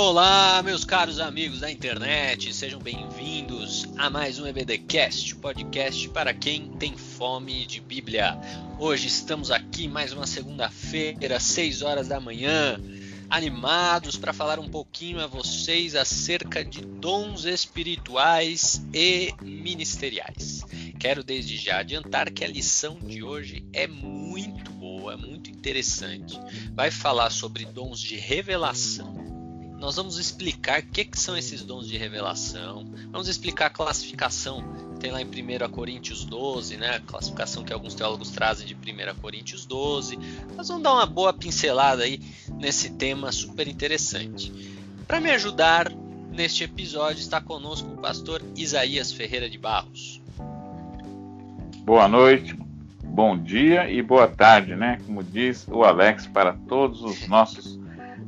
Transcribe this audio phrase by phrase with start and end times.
[0.00, 6.68] Olá, meus caros amigos da internet, sejam bem-vindos a mais um EBDcast, podcast para quem
[6.68, 8.38] tem fome de Bíblia.
[8.78, 12.80] Hoje estamos aqui mais uma segunda-feira, 6 horas da manhã,
[13.28, 20.64] animados para falar um pouquinho a vocês acerca de dons espirituais e ministeriais.
[21.00, 26.38] Quero desde já adiantar que a lição de hoje é muito boa, muito interessante.
[26.72, 29.37] Vai falar sobre dons de revelação
[29.78, 32.84] nós vamos explicar o que, que, são esses dons de revelação.
[33.12, 34.64] Vamos explicar a classificação.
[34.98, 36.96] Tem lá em 1 Coríntios 12, né?
[36.96, 40.18] A classificação que alguns teólogos trazem de 1 Coríntios 12.
[40.56, 42.20] Nós vamos dar uma boa pincelada aí
[42.58, 44.52] nesse tema super interessante.
[45.06, 45.92] Para me ajudar
[46.32, 50.20] neste episódio está conosco o pastor Isaías Ferreira de Barros.
[51.84, 52.54] Boa noite,
[53.04, 55.00] bom dia e boa tarde, né?
[55.06, 57.78] Como diz o Alex, para todos os nossos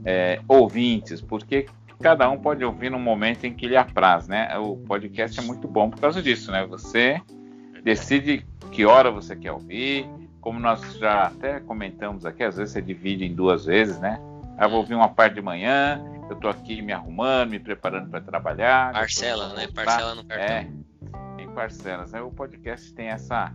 [0.05, 1.67] é, ouvintes, porque
[2.01, 4.57] cada um pode ouvir no momento em que lhe apraz, né?
[4.59, 6.67] O podcast é muito bom por causa disso, né?
[6.67, 7.21] Você
[7.83, 10.09] decide que hora você quer ouvir,
[10.41, 14.19] como nós já até comentamos aqui, às vezes você divide em duas vezes, né?
[14.59, 18.21] Eu vou ouvir uma parte de manhã, eu tô aqui me arrumando, me preparando para
[18.21, 18.93] trabalhar.
[18.93, 19.67] Parcela, né?
[19.75, 20.47] Parcela no cartão.
[20.47, 20.69] É,
[21.39, 22.13] em parcelas.
[22.13, 22.21] Né?
[22.21, 23.53] O podcast tem essa,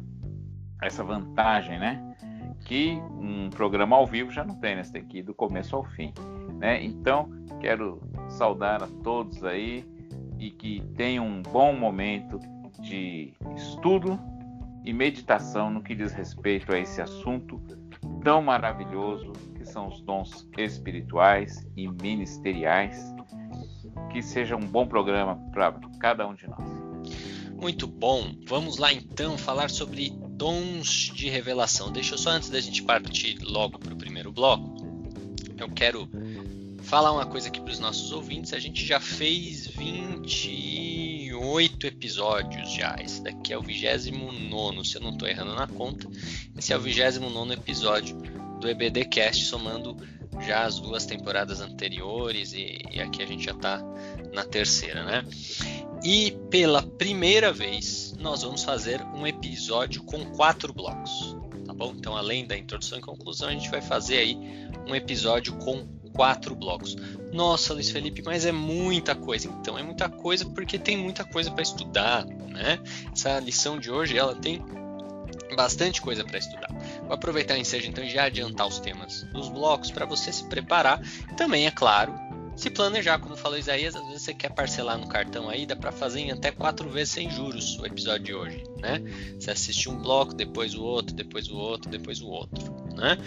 [0.82, 2.16] essa vantagem, né?
[2.66, 4.84] Que um programa ao vivo já não tem, né?
[4.84, 6.12] Você tem que ir do começo ao fim,
[6.60, 6.84] né?
[6.84, 7.30] Então,
[7.62, 9.86] quero saudar a todos aí
[10.40, 12.40] e que tenham um bom momento
[12.82, 14.20] de estudo
[14.84, 17.62] e meditação no que diz respeito a esse assunto
[18.24, 23.14] tão maravilhoso que são os dons espirituais e ministeriais.
[24.12, 26.86] Que seja um bom programa para cada um de nós.
[27.62, 28.36] Muito bom.
[28.48, 31.92] Vamos lá então falar sobre dons de revelação.
[31.92, 34.76] Deixa eu só antes da gente partir logo para o primeiro bloco,
[35.58, 36.10] eu quero
[36.84, 38.54] falar uma coisa aqui para os nossos ouvintes.
[38.54, 42.96] A gente já fez 28 episódios já.
[43.00, 46.08] Esse daqui é o 29, se eu não estou errando na conta.
[46.58, 48.16] Esse é o 29 episódio
[48.60, 49.96] do EBDcast, somando
[50.46, 53.82] já as duas temporadas anteriores e, e aqui a gente já está
[54.34, 55.26] na terceira, né?
[56.04, 61.94] E pela primeira vez nós vamos fazer um episódio com quatro blocos, tá bom?
[61.96, 64.38] Então além da introdução e conclusão a gente vai fazer aí
[64.88, 66.96] um episódio com quatro blocos.
[67.34, 69.50] Nossa, Luiz Felipe, mas é muita coisa.
[69.60, 72.80] Então é muita coisa porque tem muita coisa para estudar, né?
[73.12, 74.64] Essa lição de hoje ela tem
[75.56, 76.70] bastante coisa para estudar.
[77.04, 81.02] Vou aproveitar o ensejo então já adiantar os temas dos blocos para você se preparar.
[81.38, 82.14] Também, é claro,
[82.56, 85.92] se planejar, como falou Isaías, às vezes você quer parcelar no cartão aí, dá para
[85.92, 89.02] fazer em até quatro vezes sem juros o episódio de hoje, né?
[89.38, 93.18] Você assiste um bloco, depois o outro, depois o outro, depois o outro, né?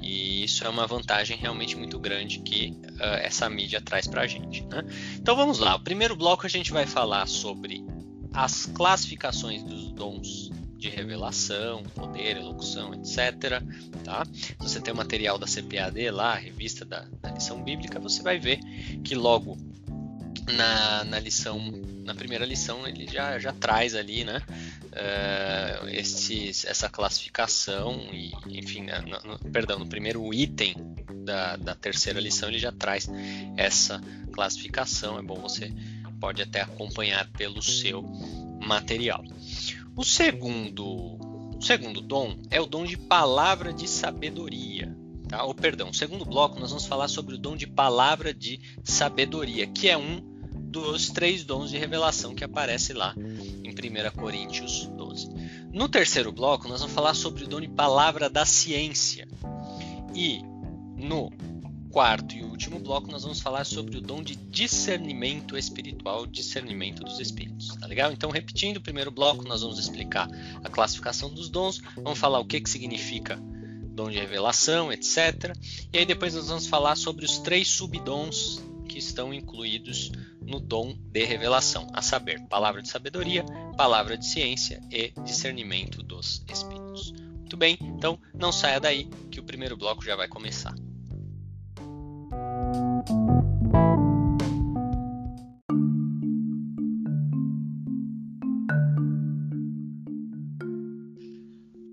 [0.00, 4.26] E isso é uma vantagem realmente muito grande que uh, essa mídia traz para a
[4.26, 4.82] gente, né?
[5.16, 5.76] Então vamos lá.
[5.76, 7.84] O primeiro bloco a gente vai falar sobre
[8.32, 10.49] as classificações dos dons
[10.80, 13.62] de revelação, poder, elocução, etc.
[14.02, 14.24] Tá?
[14.32, 18.22] Se você tem o material da CPAD lá, a revista da, da lição bíblica, você
[18.22, 18.58] vai ver
[19.04, 19.56] que logo
[20.52, 21.60] na, na lição,
[22.04, 24.42] na primeira lição, ele já, já traz ali, né,
[24.90, 30.74] uh, esses, essa classificação e, enfim, né, no, no, perdão, no primeiro item
[31.24, 33.08] da, da terceira lição ele já traz
[33.56, 34.00] essa
[34.32, 35.18] classificação.
[35.18, 35.72] É bom você
[36.20, 38.02] pode até acompanhar pelo seu
[38.60, 39.24] material.
[40.00, 41.18] O segundo,
[41.58, 44.96] o segundo dom é o dom de palavra de sabedoria.
[45.28, 45.44] Tá?
[45.44, 49.66] Ou perdão, o segundo bloco nós vamos falar sobre o dom de palavra de sabedoria,
[49.66, 50.22] que é um
[50.70, 55.28] dos três dons de revelação que aparece lá em 1 Coríntios 12.
[55.70, 59.28] No terceiro bloco, nós vamos falar sobre o dom de palavra da ciência.
[60.14, 60.40] E
[60.96, 61.30] no
[61.90, 67.18] quarto e último bloco, nós vamos falar sobre o dom de discernimento espiritual, discernimento dos
[67.18, 67.74] espíritos.
[67.76, 68.12] Tá legal?
[68.12, 70.28] Então, repetindo o primeiro bloco, nós vamos explicar
[70.62, 73.36] a classificação dos dons, vamos falar o que, que significa
[74.00, 75.54] dom de revelação, etc.
[75.92, 80.10] E aí depois nós vamos falar sobre os três subdons que estão incluídos
[80.40, 83.44] no dom de revelação, a saber, palavra de sabedoria,
[83.76, 87.12] palavra de ciência e discernimento dos espíritos.
[87.12, 90.74] Muito bem, então não saia daí que o primeiro bloco já vai começar.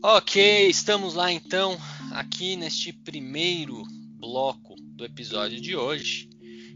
[0.10, 1.78] Ok, estamos lá então,
[2.14, 3.84] aqui neste primeiro
[4.18, 6.30] bloco do episódio de hoje.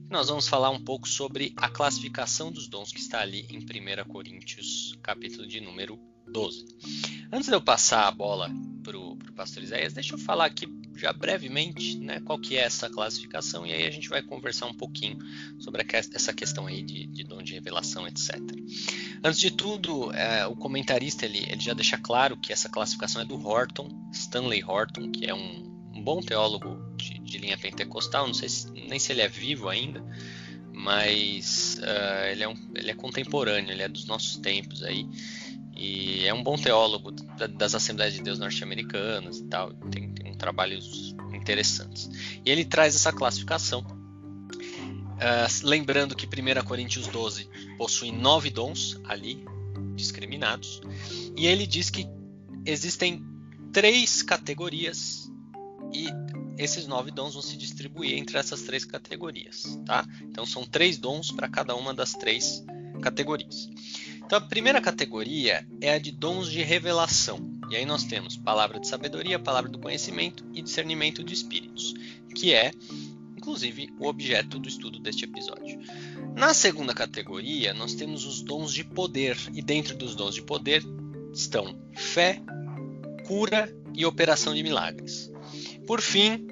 [0.10, 4.04] Nós vamos falar um pouco sobre a classificação dos dons que está ali em 1
[4.10, 5.98] Coríntios, capítulo de número
[6.28, 6.66] 12.
[7.32, 8.52] Antes de eu passar a bola
[9.32, 12.90] para o pastor Isaías, deixa eu falar aqui já brevemente né, qual que é essa
[12.90, 15.18] classificação e aí a gente vai conversar um pouquinho
[15.58, 18.38] sobre essa questão aí de, de dom de revelação, etc.
[19.24, 23.26] Antes de tudo, é, o comentarista ele, ele já deixa claro que essa classificação é
[23.26, 28.34] do Horton, Stanley Horton, que é um, um bom teólogo de, de, linha pentecostal, não
[28.34, 30.04] sei se, nem se ele é vivo ainda,
[30.74, 35.08] mas uh, ele, é um, ele é contemporâneo, ele é dos nossos tempos aí.
[35.82, 37.10] E é um bom teólogo
[37.58, 39.74] das Assembleias de Deus norte-americanas e tal.
[39.90, 42.08] Tem, tem um trabalhos interessantes.
[42.46, 43.82] E ele traz essa classificação.
[43.82, 47.50] Uh, lembrando que 1 Coríntios 12
[47.80, 49.44] possui nove dons ali,
[49.96, 50.82] discriminados.
[51.36, 52.08] E ele diz que
[52.64, 53.26] existem
[53.74, 55.32] três categorias
[55.92, 56.10] e
[56.60, 60.06] esses nove dons vão se distribuir entre essas três categorias, tá?
[60.22, 62.64] Então são três dons para cada uma das três
[63.02, 63.68] categorias.
[64.32, 67.38] Então a primeira categoria é a de dons de revelação.
[67.70, 71.94] E aí nós temos palavra de sabedoria, palavra do conhecimento e discernimento de espíritos,
[72.34, 72.72] que é
[73.36, 75.78] inclusive o objeto do estudo deste episódio.
[76.34, 80.82] Na segunda categoria, nós temos os dons de poder, e dentro dos dons de poder
[81.34, 82.42] estão fé,
[83.28, 85.30] cura e operação de milagres.
[85.86, 86.48] Por fim,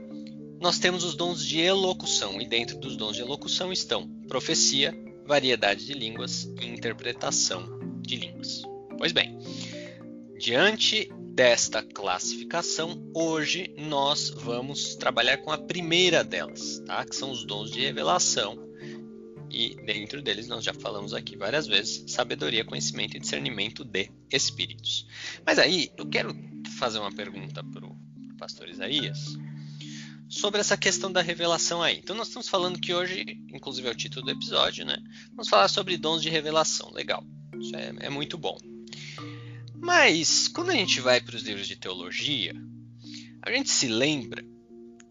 [0.59, 4.93] nós temos os dons de elocução, e dentro dos dons de elocução estão profecia,
[5.29, 8.63] variedade de línguas e interpretação de línguas.
[8.97, 9.37] Pois bem,
[10.39, 17.05] diante desta classificação, hoje nós vamos trabalhar com a primeira delas, tá?
[17.05, 18.67] que são os dons de revelação.
[19.51, 25.07] E dentro deles nós já falamos aqui várias vezes: sabedoria, conhecimento e discernimento de espíritos.
[25.45, 26.35] Mas aí eu quero
[26.79, 27.95] fazer uma pergunta para o
[28.35, 29.37] pastor Isaías
[30.29, 31.97] sobre essa questão da revelação aí.
[31.97, 34.97] Então nós estamos falando que hoje, inclusive é o título do episódio, né?
[35.31, 36.91] Vamos falar sobre dons de revelação.
[36.91, 37.25] Legal.
[37.59, 38.57] Isso é, é muito bom.
[39.75, 42.53] Mas quando a gente vai para os livros de teologia,
[43.41, 44.45] a gente se lembra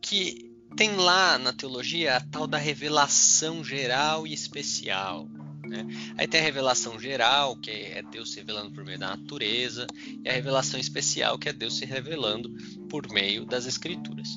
[0.01, 5.29] que tem lá na teologia a tal da revelação geral e especial.
[5.67, 5.87] Né?
[6.17, 9.87] Aí tem a revelação geral, que é Deus se revelando por meio da natureza,
[10.25, 12.51] e a revelação especial, que é Deus se revelando
[12.89, 14.29] por meio das Escrituras.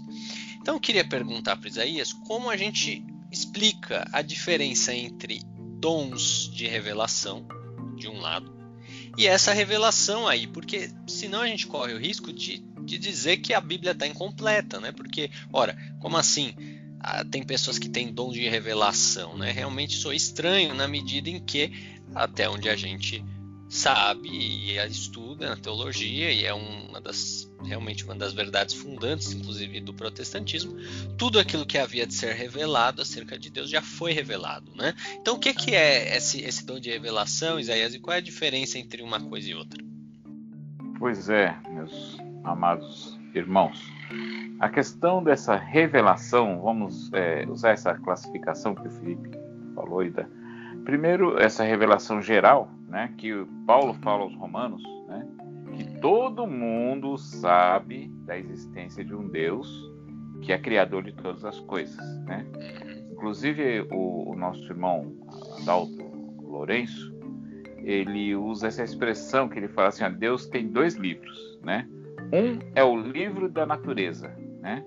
[0.62, 5.42] Então eu queria perguntar para Isaías como a gente explica a diferença entre
[5.80, 7.48] dons de revelação,
[7.98, 8.62] de um lado,
[9.18, 13.54] e essa revelação aí, porque senão a gente corre o risco de, de dizer que
[13.54, 14.92] a Bíblia está incompleta, né?
[14.92, 16.54] Porque, ora, como assim?
[17.00, 19.52] Ah, tem pessoas que têm dom de revelação, né?
[19.52, 21.72] Realmente sou estranho na medida em que,
[22.16, 23.24] até onde a gente
[23.70, 29.80] sabe e estuda na teologia, e é uma das realmente uma das verdades fundantes, inclusive
[29.82, 30.76] do protestantismo,
[31.18, 34.94] tudo aquilo que havia de ser revelado acerca de Deus já foi revelado, né?
[35.20, 38.22] Então, o que, que é esse, esse dom de revelação, Isaías, e qual é a
[38.22, 39.84] diferença entre uma coisa e outra?
[41.00, 43.82] Pois é, meus amados irmãos.
[44.60, 49.32] A questão dessa revelação, vamos é, usar essa classificação que o Felipe
[49.74, 50.08] falou.
[50.12, 50.26] Da...
[50.86, 55.28] Primeiro, essa revelação geral, né, que Paulo fala aos Romanos, né,
[56.02, 59.90] todo mundo sabe da existência de um Deus
[60.42, 62.46] que é criador de todas as coisas, né?
[63.12, 65.16] Inclusive o, o nosso irmão
[65.62, 66.02] Adalto
[66.42, 67.16] Lourenço,
[67.84, 71.88] ele usa essa expressão que ele fala assim: ó, Deus tem dois livros, né?
[72.34, 74.84] Um é o livro da natureza, né?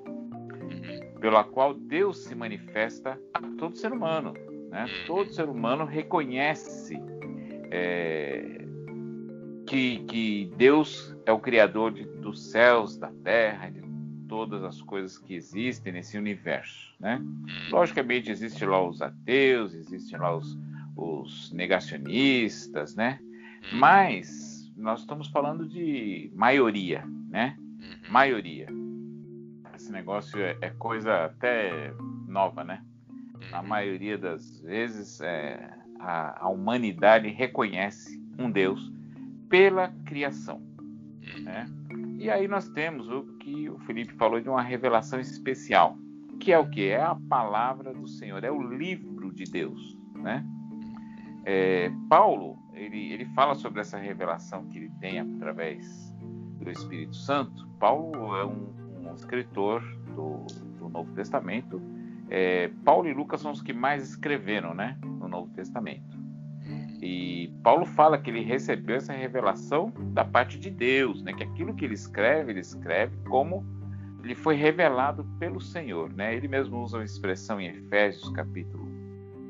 [1.21, 4.35] Pela qual Deus se manifesta a todo ser humano,
[4.69, 4.87] né?
[5.07, 7.01] Todo ser humano reconhece
[7.71, 8.64] é,
[9.75, 13.83] que, que Deus é o criador de, dos céus, da terra, de
[14.29, 17.21] todas as coisas que existem nesse universo, né?
[17.71, 20.57] Logicamente existem lá os ateus, existem lá os,
[20.97, 23.19] os negacionistas, né?
[23.73, 27.57] Mas nós estamos falando de maioria, né?
[28.09, 28.69] Maioria.
[29.75, 31.93] Esse negócio é, é coisa até
[32.29, 32.81] nova, né?
[33.51, 38.94] Na maioria das vezes é, a, a humanidade reconhece um Deus
[39.55, 40.61] pela criação.
[41.45, 41.65] Né?
[42.19, 45.97] E aí nós temos o que o Felipe falou de uma revelação especial,
[46.41, 46.89] que é o que?
[46.89, 49.97] É a palavra do Senhor, é o livro de Deus.
[50.17, 50.45] Né?
[51.45, 56.13] É, Paulo, ele, ele fala sobre essa revelação que ele tem através
[56.59, 57.65] do Espírito Santo.
[57.79, 59.81] Paulo é um, um escritor
[60.17, 60.47] do,
[60.81, 61.81] do, Novo Testamento.
[62.29, 66.14] É, Paulo e Lucas são os que mais escreveram né, no Novo Testamento.
[67.05, 71.35] E Paulo fala que ele recebeu essa revelação da parte de Deus, né?
[71.35, 73.63] Que aquilo que ele escreve, ele escreve como
[74.23, 76.35] lhe foi revelado pelo Senhor, né?
[76.35, 78.89] Ele mesmo usa uma expressão em Efésios capítulo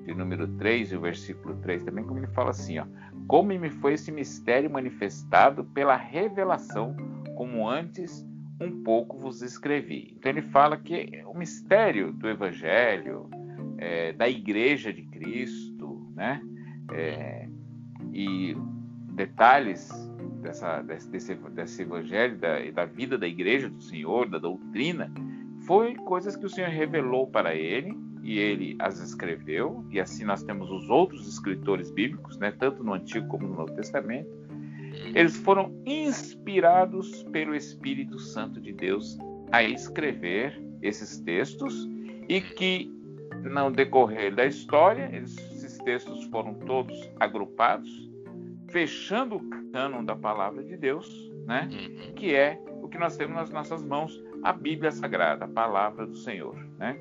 [0.04, 2.86] de número 3 e o versículo 3 também, como ele fala assim, ó,
[3.28, 6.96] como me foi esse mistério manifestado pela revelação,
[7.36, 8.26] como antes
[8.60, 10.12] um pouco vos escrevi.
[10.18, 13.30] Então ele fala que o mistério do Evangelho,
[13.78, 16.40] é, da Igreja de Cristo, né,
[16.92, 17.48] é,
[18.12, 18.56] e
[19.12, 19.90] detalhes
[20.42, 25.10] dessa, desse, desse Evangelho da, da vida da Igreja do Senhor, da doutrina,
[25.66, 30.42] foi coisas que o Senhor revelou para ele e ele as escreveu, e assim nós
[30.42, 34.30] temos os outros escritores bíblicos, né, tanto no Antigo como no Novo Testamento.
[35.14, 39.18] Eles foram inspirados pelo Espírito Santo de Deus
[39.52, 41.88] a escrever esses textos
[42.28, 42.90] e que
[43.42, 45.53] no decorrer da história esses
[45.84, 48.10] textos foram todos agrupados,
[48.70, 51.08] fechando o cânon da palavra de Deus,
[51.46, 52.14] né, uhum.
[52.14, 56.16] que é o que nós temos nas nossas mãos, a Bíblia Sagrada, a palavra do
[56.16, 56.98] Senhor, né?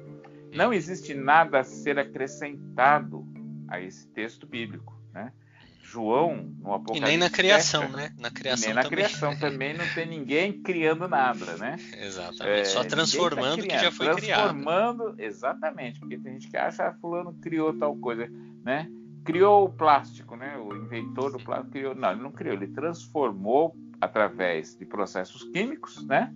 [0.54, 3.28] Não existe nada a ser acrescentado
[3.68, 5.34] a esse texto bíblico, né?
[5.82, 7.06] João, no Apocalipse.
[7.06, 8.13] E nem na criação, fecha, né?
[8.18, 8.98] Na criação nem na também.
[8.98, 11.78] criação também não tem ninguém criando nada, né?
[12.02, 12.62] Exatamente.
[12.62, 15.20] É, Só transformando o tá que já foi transformando, criado.
[15.20, 18.28] exatamente, porque tem gente que acha que ah, fulano criou tal coisa,
[18.63, 18.89] né?
[19.24, 20.58] Criou o plástico, né?
[20.58, 21.96] O inventor do plástico criou.
[21.96, 26.34] Não, ele não criou, ele transformou através de processos químicos, né?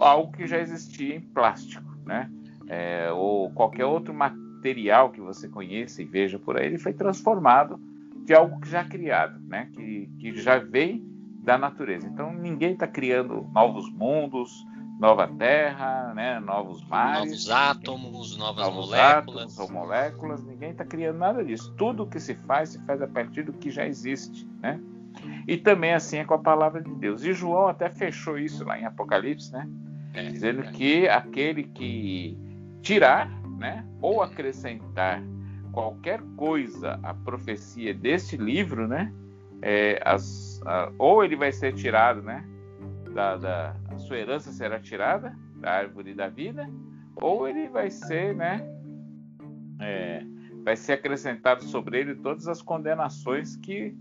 [0.00, 2.30] Algo que já existia em plástico, né?
[2.68, 7.80] é, ou qualquer outro material que você conheça e veja por aí, ele foi transformado
[8.24, 9.70] de algo que já criado, né?
[9.72, 11.04] que, que já vem
[11.42, 12.06] da natureza.
[12.06, 14.64] Então ninguém está criando novos mundos,
[14.98, 16.40] nova terra, né?
[16.40, 19.42] novos mares, novos átomos, novas novos moléculas.
[19.42, 20.44] Átomos ou moléculas.
[20.44, 21.74] Ninguém está criando nada disso.
[21.76, 24.80] Tudo que se faz se faz a partir do que já existe, né?
[25.46, 27.24] E também assim é com a palavra de Deus.
[27.24, 29.68] E João até fechou isso lá em Apocalipse, né?
[30.14, 30.70] É, Dizendo é.
[30.70, 32.38] que aquele que
[32.80, 35.22] tirar, né, ou acrescentar
[35.72, 39.12] qualquer coisa à profecia deste livro, né,
[39.60, 42.42] é, as, a, ou ele vai ser tirado, né,
[43.14, 46.68] da, da, sua herança será tirada da árvore da vida,
[47.16, 48.62] ou ele vai ser, né,
[49.80, 50.22] é,
[50.64, 53.96] vai ser acrescentado sobre ele todas as condenações que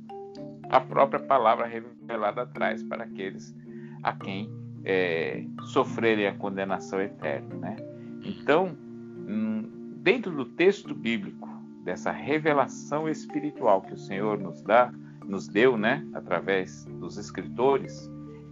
[0.69, 3.55] a própria palavra revelada traz para aqueles
[4.03, 4.49] a quem
[4.83, 7.75] é, sofrerem a condenação eterna, né?
[8.23, 8.75] Então,
[9.27, 11.47] hum, dentro do texto bíblico,
[11.83, 14.91] dessa revelação espiritual que o Senhor nos dá,
[15.23, 18.09] nos deu, né, através dos escritores,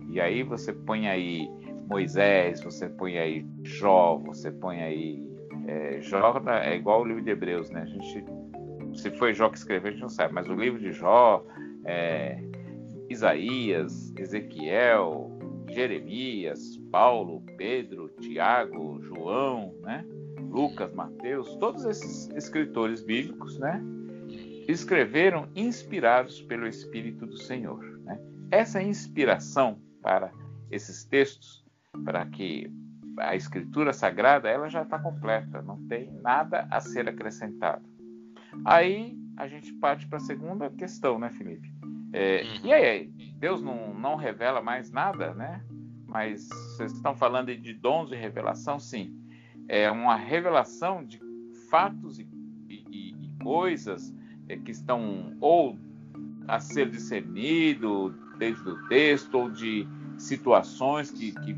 [0.09, 1.49] e aí você põe aí
[1.87, 5.33] Moisés, você põe aí Jó, você põe aí
[5.67, 7.81] é, Jó é igual o livro de Hebreus, né?
[7.81, 8.25] A gente,
[8.95, 11.45] se foi Jó que escreveu, a gente não sabe, mas o livro de Jó,
[11.85, 12.37] é,
[13.09, 15.31] Isaías, Ezequiel,
[15.69, 20.05] Jeremias, Paulo, Pedro, Tiago, João, né?
[20.49, 23.81] Lucas, Mateus, todos esses escritores bíblicos, né?
[24.67, 27.83] Escreveram inspirados pelo Espírito do Senhor.
[28.05, 28.19] Né?
[28.51, 30.31] Essa inspiração para
[30.69, 31.65] esses textos,
[32.03, 32.69] para que
[33.17, 37.83] a Escritura Sagrada, ela já está completa, não tem nada a ser acrescentado.
[38.65, 41.71] Aí a gente parte para a segunda questão, né, Felipe?
[42.11, 43.07] É, e aí,
[43.37, 45.63] Deus não, não revela mais nada, né?
[46.07, 48.79] Mas vocês estão falando de dons de revelação?
[48.79, 49.17] Sim.
[49.67, 51.19] É uma revelação de
[51.69, 52.27] fatos e,
[52.69, 54.13] e, e coisas
[54.47, 55.79] é, que estão ou
[56.47, 61.53] a ser discernido dentro do texto, ou de situações que, que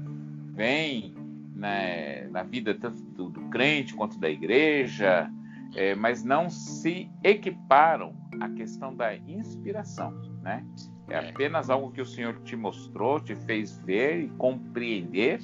[0.54, 1.16] vêm
[1.56, 5.32] né, na vida tanto do, do, crente quanto da igreja,
[5.76, 10.12] é, mas não se equiparam à questão da inspiração,
[10.42, 10.64] né?
[11.08, 15.40] É, é apenas algo que o Senhor te mostrou, te fez ver e compreender,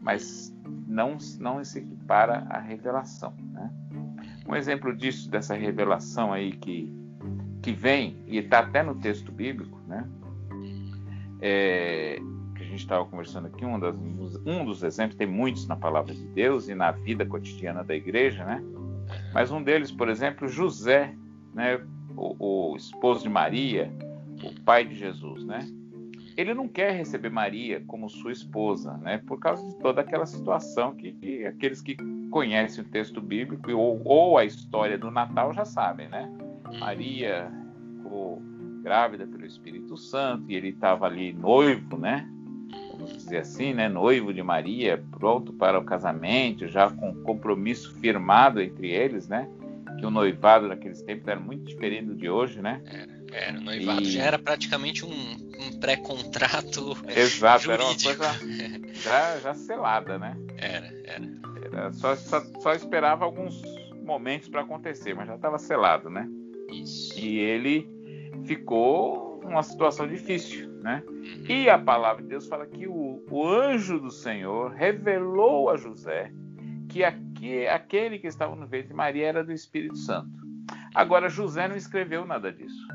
[0.00, 0.54] mas
[0.86, 3.34] não, não se equipara à revelação.
[3.52, 3.70] Né?
[4.46, 6.92] Um exemplo disso, dessa revelação aí que,
[7.62, 9.77] que vem, e está até no texto bíblico?
[11.40, 12.18] É,
[12.54, 16.14] que a gente estava conversando aqui, um, das, um dos exemplos, tem muitos na palavra
[16.14, 18.62] de Deus e na vida cotidiana da igreja, né?
[19.32, 21.14] Mas um deles, por exemplo, José,
[21.54, 21.80] né?
[22.18, 23.92] o, o esposo de Maria,
[24.42, 25.60] o pai de Jesus, né?
[26.36, 29.18] Ele não quer receber Maria como sua esposa, né?
[29.18, 31.96] Por causa de toda aquela situação que, que aqueles que
[32.30, 36.30] conhecem o texto bíblico ou, ou, a história do Natal já sabem, né?
[36.78, 37.50] Maria
[37.96, 38.42] ficou
[38.82, 42.28] grávida pelo Espírito Santo e ele estava ali noivo, né?
[42.92, 43.88] Vamos dizer assim, né?
[43.88, 49.48] Noivo de Maria, pronto para o casamento, já com compromisso firmado entre eles, né?
[49.98, 52.80] Que o noivado naqueles tempos era muito diferente do de hoje, né?
[52.86, 53.18] Era.
[53.32, 54.10] Era, o noivado e...
[54.10, 56.96] já era praticamente um, um pré-contrato.
[57.08, 57.70] Exato, jurídico.
[57.70, 60.36] era uma coisa já, já selada, né?
[60.56, 61.28] Era, era.
[61.72, 63.60] era só, só, só, esperava alguns
[64.02, 66.28] momentos para acontecer, mas já estava selado, né?
[66.72, 67.18] Isso.
[67.18, 67.88] E ele
[68.44, 71.02] ficou numa situação difícil, né?
[71.06, 71.44] Uhum.
[71.48, 76.32] E a palavra de Deus fala que o, o anjo do Senhor revelou a José
[76.88, 80.30] que aqui, aquele que estava no ventre de Maria era do Espírito Santo.
[80.94, 82.86] Agora, José não escreveu nada disso.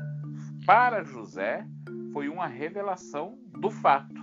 [0.66, 1.66] Para José,
[2.12, 4.14] foi uma revelação do fato,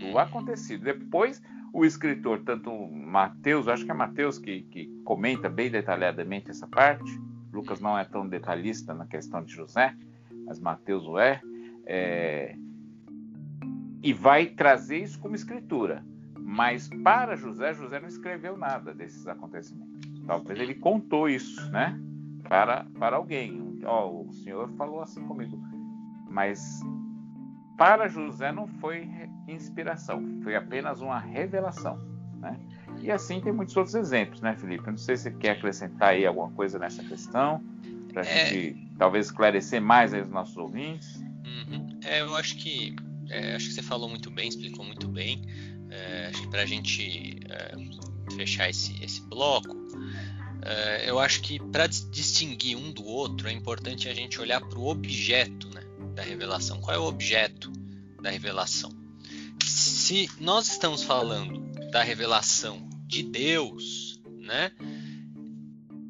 [0.00, 0.84] do acontecido.
[0.84, 1.40] Depois,
[1.72, 7.10] o escritor, tanto Mateus, acho que é Mateus que, que comenta bem detalhadamente essa parte.
[7.52, 9.96] Lucas não é tão detalhista na questão de José,
[10.44, 11.40] mas Mateus o é.
[11.86, 12.56] é
[14.02, 16.04] e vai trazer isso como escritura.
[16.38, 19.94] Mas para José, José não escreveu nada desses acontecimentos.
[20.26, 21.98] Talvez ele contou isso, né?
[22.42, 23.80] Para, para alguém.
[23.82, 25.58] Ó, o Senhor falou assim comigo.
[26.28, 26.82] Mas
[27.78, 29.08] para José não foi
[29.48, 31.98] inspiração, foi apenas uma revelação,
[32.38, 32.58] né?
[33.00, 34.86] E assim tem muitos outros exemplos, né, Felipe?
[34.86, 37.62] Eu não sei se você quer acrescentar aí alguma coisa nessa questão,
[38.14, 38.46] para a é...
[38.46, 41.16] gente talvez esclarecer mais aí os nossos ouvintes.
[41.16, 41.98] Uhum.
[42.04, 42.94] É, eu acho que
[43.28, 45.42] é, acho que você falou muito bem, explicou muito bem.
[45.90, 49.76] É, acho que para a gente é, fechar esse, esse bloco,
[50.62, 54.78] é, eu acho que para distinguir um do outro é importante a gente olhar para
[54.78, 55.82] o objeto né,
[56.14, 56.80] da revelação.
[56.80, 57.70] Qual é o objeto
[58.22, 58.90] da revelação?
[59.64, 64.72] Se nós estamos falando da revelação de Deus, né?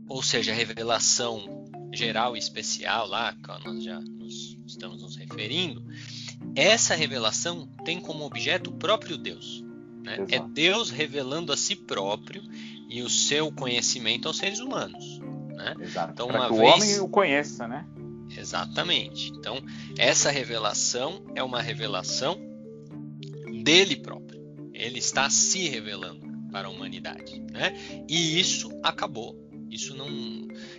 [0.09, 1.64] Ou seja, a revelação
[1.97, 5.85] geral e especial lá, que nós já nos, estamos nos referindo,
[6.55, 9.65] essa revelação tem como objeto o próprio Deus.
[10.03, 10.27] Né?
[10.31, 12.43] É Deus revelando a si próprio
[12.89, 15.19] e o seu conhecimento aos seres humanos.
[15.55, 15.75] Né?
[15.81, 16.13] Exato.
[16.13, 16.61] Então, uma que vez...
[16.61, 17.87] o homem o conheça, né?
[18.37, 19.31] Exatamente.
[19.31, 19.63] Então,
[19.97, 22.39] essa revelação é uma revelação
[23.63, 24.43] dele próprio.
[24.73, 27.41] Ele está se revelando para a humanidade.
[27.51, 27.75] Né?
[28.09, 30.09] E isso acabou isso não.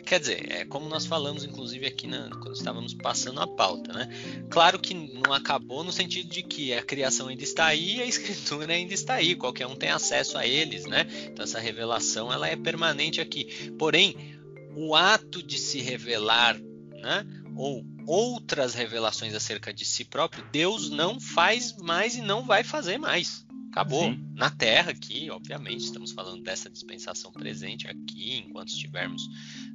[0.06, 4.10] Quer dizer, é como nós falamos, inclusive, aqui na, quando estávamos passando a pauta, né?
[4.50, 8.74] Claro que não acabou no sentido de que a criação ainda está aí a escritura
[8.74, 11.06] ainda está aí, qualquer um tem acesso a eles, né?
[11.26, 13.72] Então essa revelação ela é permanente aqui.
[13.78, 14.38] Porém,
[14.76, 16.60] o ato de se revelar,
[16.92, 17.26] né?
[17.56, 22.98] Ou outras revelações acerca de si próprio, Deus não faz mais e não vai fazer
[22.98, 23.45] mais.
[23.76, 24.04] Acabou.
[24.04, 24.26] Sim.
[24.34, 29.28] Na Terra aqui, obviamente, estamos falando dessa dispensação presente aqui, enquanto estivermos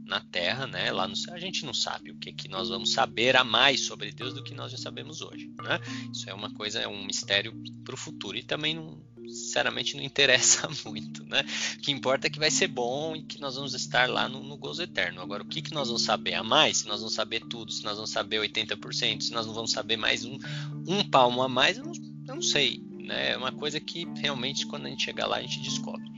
[0.07, 0.91] na Terra, né?
[0.91, 3.83] Lá no céu, a gente não sabe o que, que nós vamos saber a mais
[3.83, 5.79] sobre Deus do que nós já sabemos hoje, né?
[6.11, 7.53] Isso é uma coisa, é um mistério
[7.85, 11.45] para o futuro e também não, sinceramente não interessa muito, né?
[11.77, 14.43] O que importa é que vai ser bom e que nós vamos estar lá no,
[14.43, 15.21] no gozo eterno.
[15.21, 16.79] Agora, o que, que nós vamos saber a mais?
[16.79, 19.99] Se nós vamos saber tudo, se nós vamos saber 80%, se nós não vamos saber
[19.99, 20.39] mais um,
[20.87, 21.93] um palmo a mais, eu não,
[22.29, 22.89] eu não sei.
[23.11, 23.33] Né?
[23.33, 26.09] É uma coisa que realmente quando a gente chegar lá a gente descobre.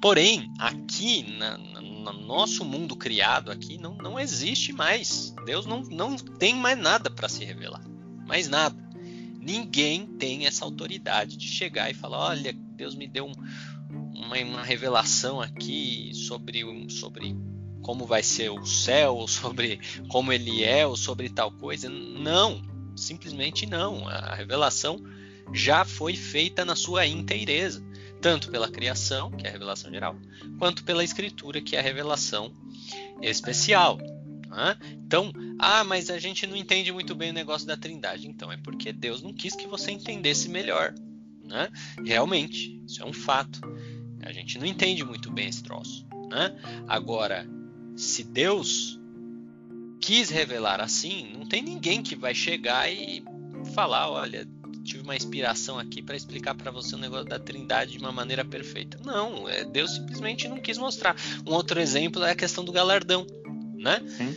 [0.00, 5.34] Porém, aqui na, na, no nosso mundo criado aqui não, não existe mais.
[5.44, 7.82] Deus não, não tem mais nada para se revelar.
[8.24, 8.76] Mais nada.
[9.40, 13.32] Ninguém tem essa autoridade de chegar e falar: olha, Deus me deu um,
[14.14, 17.36] uma, uma, revelação aqui sobre, sobre
[17.82, 21.88] como vai ser o céu, ou sobre como ele é, ou sobre tal coisa.
[21.88, 22.62] Não,
[22.94, 24.06] simplesmente não.
[24.08, 25.00] A revelação
[25.52, 27.84] já foi feita na sua inteireza,
[28.20, 30.16] tanto pela criação, que é a revelação geral,
[30.58, 32.52] quanto pela escritura, que é a revelação
[33.22, 33.98] especial.
[34.92, 38.26] Então, ah, mas a gente não entende muito bem o negócio da Trindade.
[38.26, 40.94] Então, é porque Deus não quis que você entendesse melhor.
[41.44, 41.68] Né?
[42.04, 43.60] Realmente, isso é um fato.
[44.22, 46.06] A gente não entende muito bem esse troço.
[46.30, 46.56] Né?
[46.88, 47.46] Agora,
[47.96, 48.98] se Deus
[50.00, 53.22] quis revelar assim, não tem ninguém que vai chegar e
[53.74, 54.46] falar, olha,
[54.86, 58.44] tive uma inspiração aqui para explicar para você o negócio da Trindade de uma maneira
[58.44, 58.98] perfeita.
[59.04, 61.16] Não, é, Deus simplesmente não quis mostrar.
[61.46, 63.26] Um outro exemplo é a questão do galardão,
[63.74, 64.02] né?
[64.08, 64.34] Sim.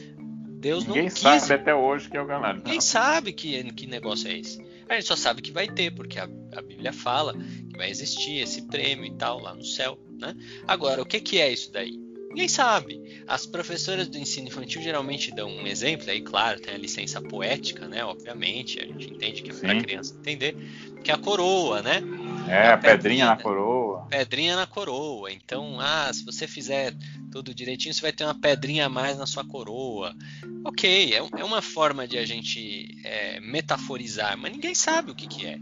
[0.60, 1.20] Deus Ninguém não quis.
[1.20, 2.64] sabe até hoje que é o galardão.
[2.66, 4.62] Ninguém sabe que, que negócio é esse.
[4.90, 8.40] A gente só sabe que vai ter, porque a, a Bíblia fala que vai existir
[8.40, 10.36] esse prêmio e tal lá no céu, né?
[10.68, 12.09] Agora, o que, que é isso daí?
[12.40, 13.24] Ninguém sabe.
[13.28, 17.86] As professoras do ensino infantil geralmente dão um exemplo, aí claro, tem a licença poética,
[17.86, 18.02] né?
[18.06, 20.56] Obviamente, a gente entende que é para criança entender,
[21.04, 22.02] que é a coroa, né?
[22.48, 24.08] É, a, a pedrinha na coroa.
[24.10, 25.30] Pedrinha na coroa.
[25.34, 26.94] Então, ah, se você fizer
[27.30, 30.16] tudo direitinho, você vai ter uma pedrinha a mais na sua coroa.
[30.64, 35.28] Ok, é, é uma forma de a gente é, metaforizar, mas ninguém sabe o que,
[35.28, 35.58] que é.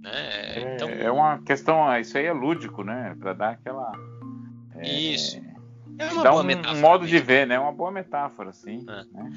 [0.00, 0.10] Né?
[0.14, 3.14] É, então, é uma questão, isso aí é lúdico, né?
[3.20, 3.92] Para dar aquela.
[4.76, 5.53] É, isso
[5.98, 6.78] é uma Dá boa um, metáfora.
[6.78, 7.18] Um modo mesmo.
[7.18, 7.58] de ver, né?
[7.58, 8.84] Uma boa metáfora, sim.
[8.88, 9.04] É.
[9.16, 9.32] Né?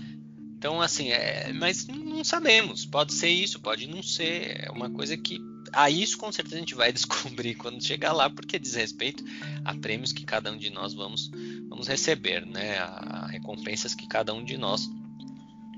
[0.57, 2.85] Então, assim, é, mas não sabemos.
[2.85, 4.65] Pode ser isso, pode não ser.
[4.65, 5.39] É uma coisa que.
[5.73, 9.23] A isso com certeza a gente vai descobrir quando chegar lá, porque diz respeito
[9.63, 11.29] a prêmios que cada um de nós vamos,
[11.69, 12.79] vamos receber, né?
[12.79, 14.89] As recompensas que cada um de nós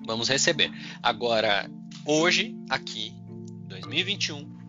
[0.05, 0.71] vamos receber.
[1.03, 1.69] Agora,
[2.05, 3.13] hoje, aqui,
[3.67, 4.59] 2021,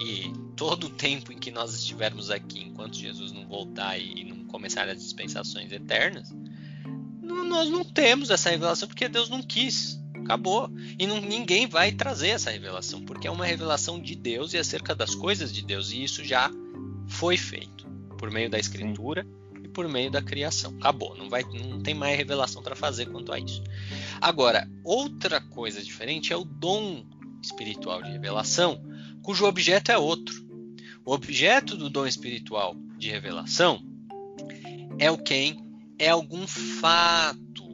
[0.00, 4.33] e todo o tempo em que nós estivermos aqui, enquanto Jesus não voltar e não
[4.54, 6.32] começar as dispensações eternas,
[7.20, 10.00] nós não temos essa revelação porque Deus não quis.
[10.14, 10.70] Acabou.
[10.96, 14.94] E não, ninguém vai trazer essa revelação, porque é uma revelação de Deus e acerca
[14.94, 15.90] das coisas de Deus.
[15.90, 16.52] E isso já
[17.08, 17.84] foi feito
[18.16, 19.64] por meio da Escritura Sim.
[19.64, 20.72] e por meio da criação.
[20.78, 21.16] Acabou.
[21.16, 23.60] Não, vai, não tem mais revelação para fazer quanto a isso.
[24.20, 27.04] Agora, outra coisa diferente é o dom
[27.42, 28.80] espiritual de revelação,
[29.20, 30.46] cujo objeto é outro.
[31.04, 33.93] O objeto do dom espiritual de revelação
[34.98, 35.58] é o quem?
[35.98, 37.64] É algum fato.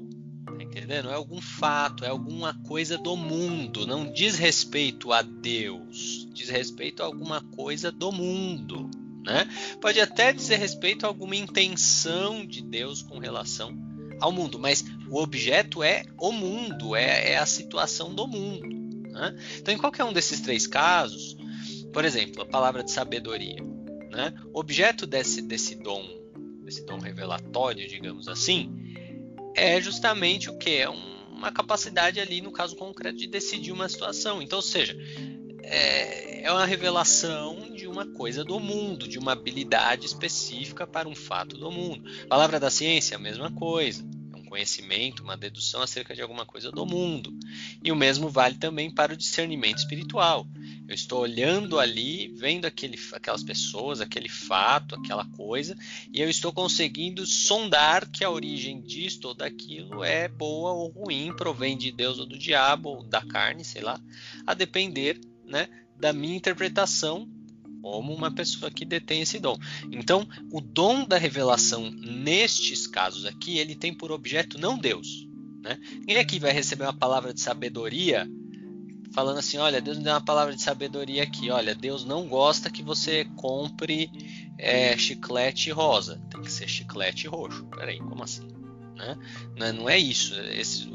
[0.47, 1.11] Tá entendendo?
[1.11, 3.87] É algum fato, é alguma coisa do mundo.
[3.87, 6.29] Não diz respeito a Deus.
[6.33, 8.91] Diz respeito a alguma coisa do mundo.
[9.25, 9.49] Né?
[9.81, 13.77] Pode até dizer respeito a alguma intenção de Deus com relação
[14.21, 18.69] ao mundo, mas o objeto é o mundo, é, é a situação do mundo.
[19.11, 19.37] Né?
[19.59, 21.37] Então, em qualquer um desses três casos,
[21.93, 23.63] por exemplo, a palavra de sabedoria,
[24.11, 24.35] né?
[24.53, 26.20] objeto desse, desse dom,
[26.71, 28.73] desse dom revelatório, digamos assim,
[29.57, 30.77] é justamente o que?
[30.77, 34.41] É uma capacidade ali, no caso concreto, de decidir uma situação.
[34.41, 34.97] Então, ou seja,
[35.65, 41.15] é, é uma revelação de uma coisa do mundo, de uma habilidade específica para um
[41.15, 42.05] fato do mundo.
[42.29, 44.05] Palavra da ciência, a mesma coisa.
[44.51, 47.33] Conhecimento, uma dedução acerca de alguma coisa do mundo.
[47.85, 50.45] E o mesmo vale também para o discernimento espiritual.
[50.89, 55.77] Eu estou olhando ali, vendo aquele, aquelas pessoas, aquele fato, aquela coisa,
[56.13, 61.33] e eu estou conseguindo sondar que a origem disto ou daquilo é boa ou ruim,
[61.37, 64.01] provém de Deus ou do diabo, ou da carne, sei lá,
[64.45, 67.29] a depender né, da minha interpretação
[67.83, 69.57] como uma pessoa que detém esse dom.
[69.91, 75.27] Então, o dom da revelação nestes casos aqui, ele tem por objeto não Deus.
[75.63, 75.79] Né?
[76.01, 78.29] Ninguém aqui vai receber uma palavra de sabedoria
[79.13, 81.51] falando assim, olha, Deus me deu uma palavra de sabedoria aqui.
[81.51, 84.11] Olha, Deus não gosta que você compre
[84.57, 86.21] é, chiclete rosa.
[86.31, 87.65] Tem que ser chiclete roxo.
[87.67, 88.47] Peraí, como assim?
[88.95, 89.19] Né?
[89.57, 90.39] Não, é, é isso.
[90.41, 90.89] Esse,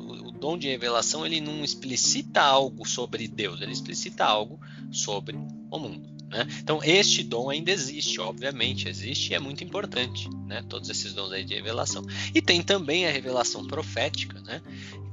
[0.46, 4.60] dom de revelação ele não explicita algo sobre Deus, ele explicita algo
[4.92, 5.36] sobre
[5.72, 6.15] o mundo.
[6.36, 6.46] Né?
[6.60, 10.62] Então, este dom ainda existe, obviamente, existe e é muito importante, né?
[10.68, 12.06] todos esses dons aí de revelação.
[12.34, 14.62] E tem também a revelação profética, né?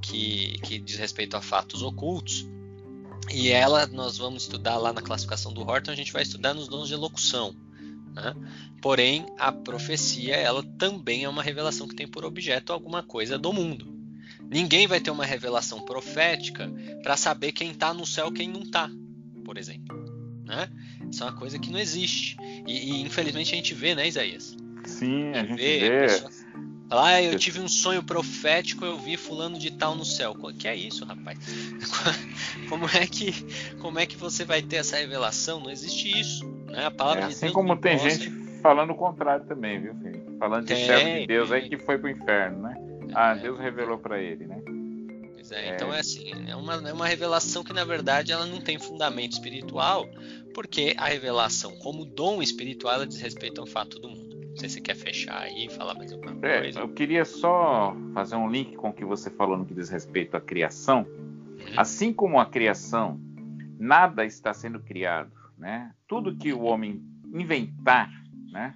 [0.00, 2.44] que, que diz respeito a fatos ocultos,
[3.32, 6.66] e ela nós vamos estudar lá na classificação do Horton, a gente vai estudar nos
[6.66, 7.54] dons de elocução.
[8.12, 8.34] Né?
[8.80, 13.52] Porém, a profecia ela também é uma revelação que tem por objeto alguma coisa do
[13.52, 13.86] mundo.
[14.50, 16.68] Ninguém vai ter uma revelação profética
[17.00, 18.90] para saber quem está no céu quem não está,
[19.44, 20.02] por exemplo.
[20.44, 20.68] Né?
[21.12, 22.38] Isso é uma coisa que não existe.
[22.66, 24.56] E, e, infelizmente a gente vê, né, Isaías?
[24.86, 26.06] Sim, a, gente vê.
[26.06, 26.24] vê.
[26.90, 30.34] Ah, eu tive um sonho profético, eu vi fulano de tal no céu.
[30.58, 31.38] Que é isso, rapaz?
[32.68, 33.32] Como é que,
[33.80, 35.60] como é que você vai ter essa revelação?
[35.60, 36.46] Não existe isso.
[36.66, 36.86] Né?
[36.86, 38.30] A palavra é, assim de como tem gente
[38.62, 40.22] falando o contrário também, viu, filho?
[40.38, 42.74] Falando de servo de Deus aí que foi pro inferno, né?
[43.14, 44.62] Ah, Deus revelou para ele, né?
[45.42, 48.46] Pois é, é, então é assim, é uma, é uma revelação que na verdade ela
[48.46, 50.06] não tem fundamento espiritual,
[50.54, 54.36] porque a revelação como dom espiritual ela diz respeito ao fato do mundo.
[54.36, 56.78] Não sei se você quer fechar aí e falar mais alguma é, coisa.
[56.78, 60.36] eu queria só fazer um link com o que você falou no que diz respeito
[60.36, 61.04] à criação.
[61.08, 61.74] Uhum.
[61.76, 63.20] Assim como a criação,
[63.80, 65.92] nada está sendo criado, né?
[66.06, 67.02] Tudo que o homem
[67.34, 68.12] inventar,
[68.52, 68.74] né?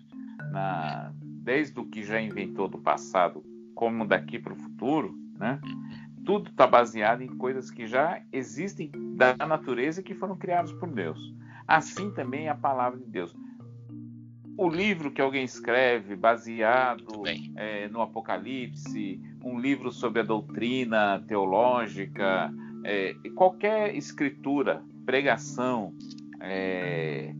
[0.50, 5.60] Na, desde o que já inventou do passado como daqui para o futuro, né?
[6.26, 10.90] Tudo está baseado em coisas que já existem da natureza e que foram criadas por
[10.90, 11.18] Deus.
[11.66, 13.34] Assim também é a palavra de Deus.
[14.58, 17.22] O livro que alguém escreve baseado
[17.54, 25.94] é, no Apocalipse, um livro sobre a doutrina teológica, é, qualquer escritura, pregação,
[26.40, 27.32] é,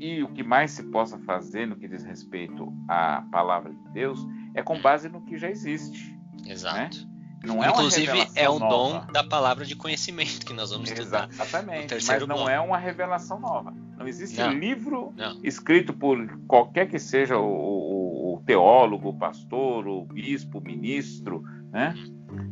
[0.00, 4.26] e o que mais se possa fazer no que diz respeito à palavra de Deus
[4.54, 6.18] é com base no que já existe.
[6.46, 7.06] Exato.
[7.06, 7.13] Né?
[7.44, 11.28] Não é Inclusive, é o dom da palavra de conhecimento que nós vamos estudar.
[11.30, 13.74] Exatamente, mas não é uma revelação nova.
[13.96, 15.38] Não existe não, livro não.
[15.42, 21.44] escrito por qualquer que seja o, o, o, teólogo, o pastor, o bispo, o ministro,
[21.70, 21.94] né?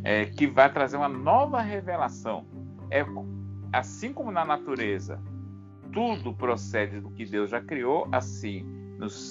[0.04, 2.46] É, que vai trazer uma nova revelação.
[2.90, 3.04] É
[3.72, 5.20] assim como na natureza
[5.92, 8.64] tudo procede do que Deus já criou, assim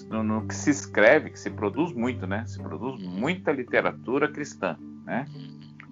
[0.10, 2.46] no, no, que se escreve, que se produz muito, né?
[2.46, 5.26] Se produz muita literatura cristã, né?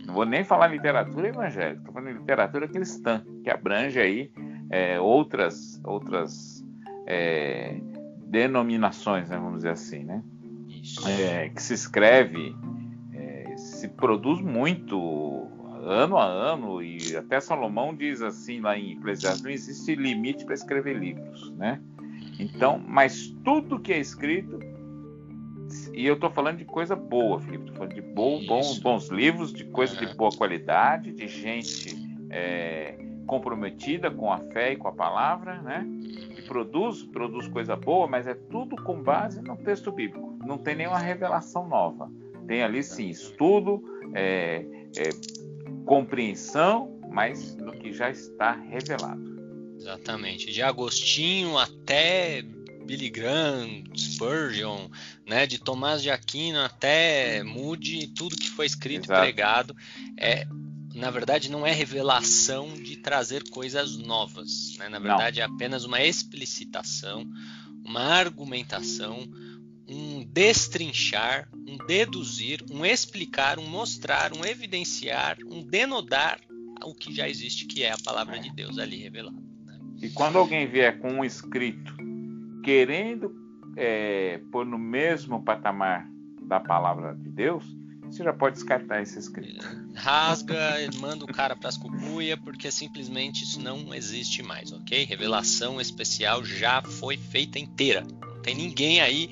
[0.09, 4.31] Não vou nem falar literatura evangélica, estou falando literatura cristã, que abrange aí
[4.71, 6.65] é, outras, outras
[7.05, 7.79] é,
[8.25, 9.37] denominações, né?
[9.37, 10.23] vamos dizer assim, né?
[11.05, 12.55] É, que se escreve,
[13.13, 15.47] é, se produz muito
[15.83, 20.55] ano a ano e até Salomão diz assim lá em Eclesiastes, não existe limite para
[20.55, 21.79] escrever livros, né?
[22.39, 24.59] Então, mas tudo que é escrito
[25.99, 27.65] e eu estou falando de coisa boa, Felipe.
[27.65, 31.93] Estou falando de bom, bons, bons livros, de coisa de boa qualidade, de gente
[32.29, 35.85] é, comprometida com a fé e com a palavra, né?
[36.33, 40.39] Que produz, produz coisa boa, mas é tudo com base no texto bíblico.
[40.45, 42.09] Não tem nenhuma revelação nova.
[42.47, 43.83] Tem ali sim estudo,
[44.13, 45.09] é, é,
[45.85, 49.21] compreensão, mas no que já está revelado.
[49.75, 50.49] Exatamente.
[50.49, 52.41] De Agostinho até
[52.89, 54.89] Billy Graham, Spurgeon,
[55.23, 59.19] né, de Tomás de Aquino até Moody, tudo que foi escrito Exato.
[59.19, 59.75] e pregado
[60.17, 60.47] é
[60.95, 64.89] na verdade não é revelação de trazer coisas novas, né?
[64.89, 65.45] na verdade não.
[65.45, 67.29] é apenas uma explicitação,
[67.85, 69.19] uma argumentação,
[69.87, 76.39] um destrinchar, um deduzir, um explicar, um mostrar, um evidenciar, um denodar
[76.83, 78.39] o que já existe, que é a palavra é.
[78.39, 79.39] de Deus ali revelada.
[79.63, 79.79] Né?
[80.01, 81.98] E quando alguém vier com um escrito
[82.69, 83.35] querendo
[83.75, 86.07] é, pôr no mesmo patamar
[86.39, 87.65] da palavra de Deus,
[88.03, 89.65] você já pode descartar esse escrito.
[89.95, 95.03] Rasga, manda o cara para as cucuia, porque simplesmente isso não existe mais, ok?
[95.03, 98.05] Revelação especial já foi feita inteira.
[98.21, 99.31] Não tem ninguém aí,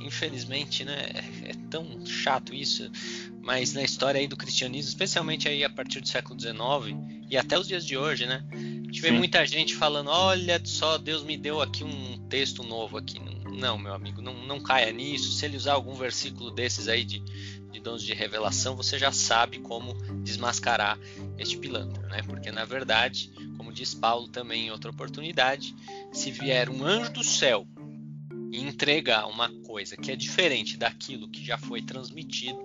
[0.00, 1.10] infelizmente, né?
[1.44, 2.90] É, é tão chato isso,
[3.42, 6.96] mas na história aí do cristianismo, especialmente aí a partir do século XIX
[7.28, 8.44] e até os dias de hoje, né?
[8.52, 12.96] A gente vê muita gente falando, olha só, Deus me deu aqui um texto novo
[12.98, 13.20] aqui.
[13.50, 15.32] Não, meu amigo, não, não caia nisso.
[15.32, 17.20] Se ele usar algum versículo desses aí de,
[17.70, 20.98] de dons de revelação, você já sabe como desmascarar
[21.38, 22.22] este pilantra, né?
[22.22, 25.74] Porque na verdade, como diz Paulo também em outra oportunidade,
[26.12, 27.66] se vier um anjo do céu
[28.52, 32.58] e entregar uma coisa que é diferente daquilo que já foi transmitido,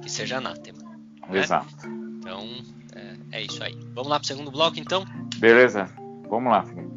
[0.00, 0.82] que seja anátema.
[1.28, 1.38] Né?
[1.38, 1.86] Exato.
[2.18, 2.46] Então,
[2.94, 3.74] é, é isso aí.
[3.94, 5.04] Vamos lá para o segundo bloco, então?
[5.36, 5.88] Beleza,
[6.28, 6.88] vamos lá, Felipe.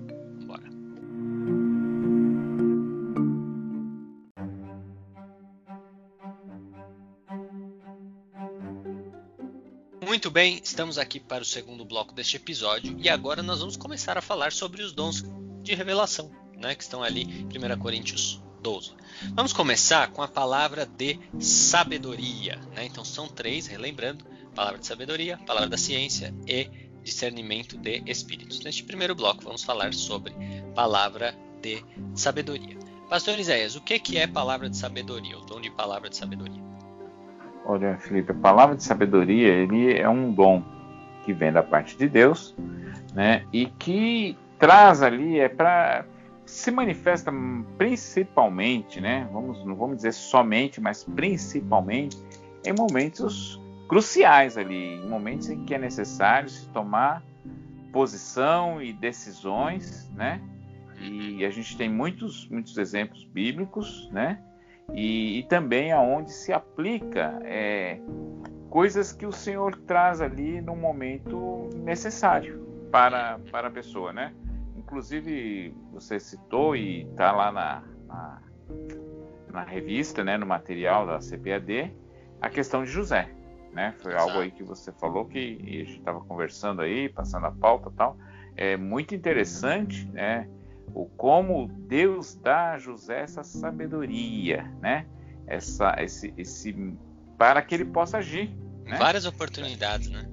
[0.45, 0.63] Bora.
[10.05, 14.17] Muito bem, estamos aqui para o segundo bloco deste episódio e agora nós vamos começar
[14.17, 15.23] a falar sobre os dons
[15.61, 18.93] de revelação, né, que estão ali em 1 Coríntios 12.
[19.35, 22.57] Vamos começar com a palavra de sabedoria.
[22.73, 22.85] Né?
[22.85, 26.69] Então são três, relembrando: palavra de sabedoria, palavra da ciência e
[27.03, 28.63] discernimento de espíritos.
[28.63, 30.33] Neste primeiro bloco, vamos falar sobre
[30.73, 31.83] palavra de
[32.15, 32.77] sabedoria.
[33.09, 36.63] Pastor Isaías, o que é palavra de sabedoria, o dom de palavra de sabedoria?
[37.65, 40.63] Olha, Felipe, a palavra de sabedoria ele é um dom
[41.25, 42.55] que vem da parte de Deus,
[43.13, 43.45] né?
[43.51, 46.05] E que traz ali é para
[46.53, 47.33] se manifesta
[47.79, 49.27] principalmente, né?
[49.33, 52.15] Vamos, não vamos dizer somente, mas principalmente
[52.63, 57.23] em momentos cruciais ali, em momentos em que é necessário se tomar
[57.91, 60.39] posição e decisões, né?
[60.99, 64.39] E a gente tem muitos, muitos exemplos bíblicos, né?
[64.93, 67.99] E, e também aonde se aplica é,
[68.69, 74.33] coisas que o Senhor traz ali no momento necessário para, para a pessoa, né?
[74.93, 78.41] Inclusive você citou e está lá na, na,
[79.51, 81.91] na, revista, né, no material da CPAD,
[82.39, 83.29] a questão de José
[83.73, 83.93] né?
[83.99, 84.29] Foi Exato.
[84.29, 87.93] algo aí que você falou que a gente estava conversando aí, passando a pauta e
[87.93, 88.17] tal.
[88.55, 90.47] É muito interessante, né?
[90.93, 95.07] O como Deus dá a José essa sabedoria, né?
[95.47, 96.95] Essa, esse, esse,
[97.37, 98.55] para que ele possa agir.
[98.85, 98.97] Né?
[98.97, 100.29] Várias oportunidades, né?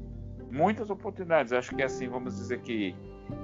[0.51, 1.53] Muitas oportunidades.
[1.53, 2.95] Acho que assim, vamos dizer que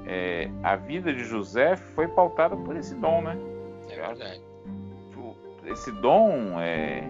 [0.07, 3.37] é, a vida de José foi pautada por esse dom, né?
[3.91, 4.43] É verdade.
[5.67, 7.03] Esse dom é,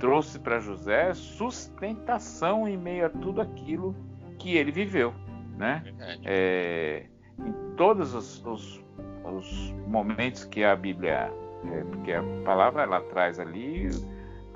[0.00, 3.94] trouxe para José sustentação em meio a tudo aquilo
[4.38, 5.14] que ele viveu,
[5.56, 5.84] né?
[6.24, 7.06] É,
[7.38, 8.84] em todos os, os,
[9.24, 11.32] os, momentos que a Bíblia,
[11.72, 13.90] é, porque a palavra ela traz ali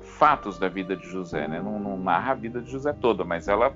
[0.01, 1.61] fatos da vida de José, né?
[1.61, 3.73] Não, não narra a vida de José toda, mas ela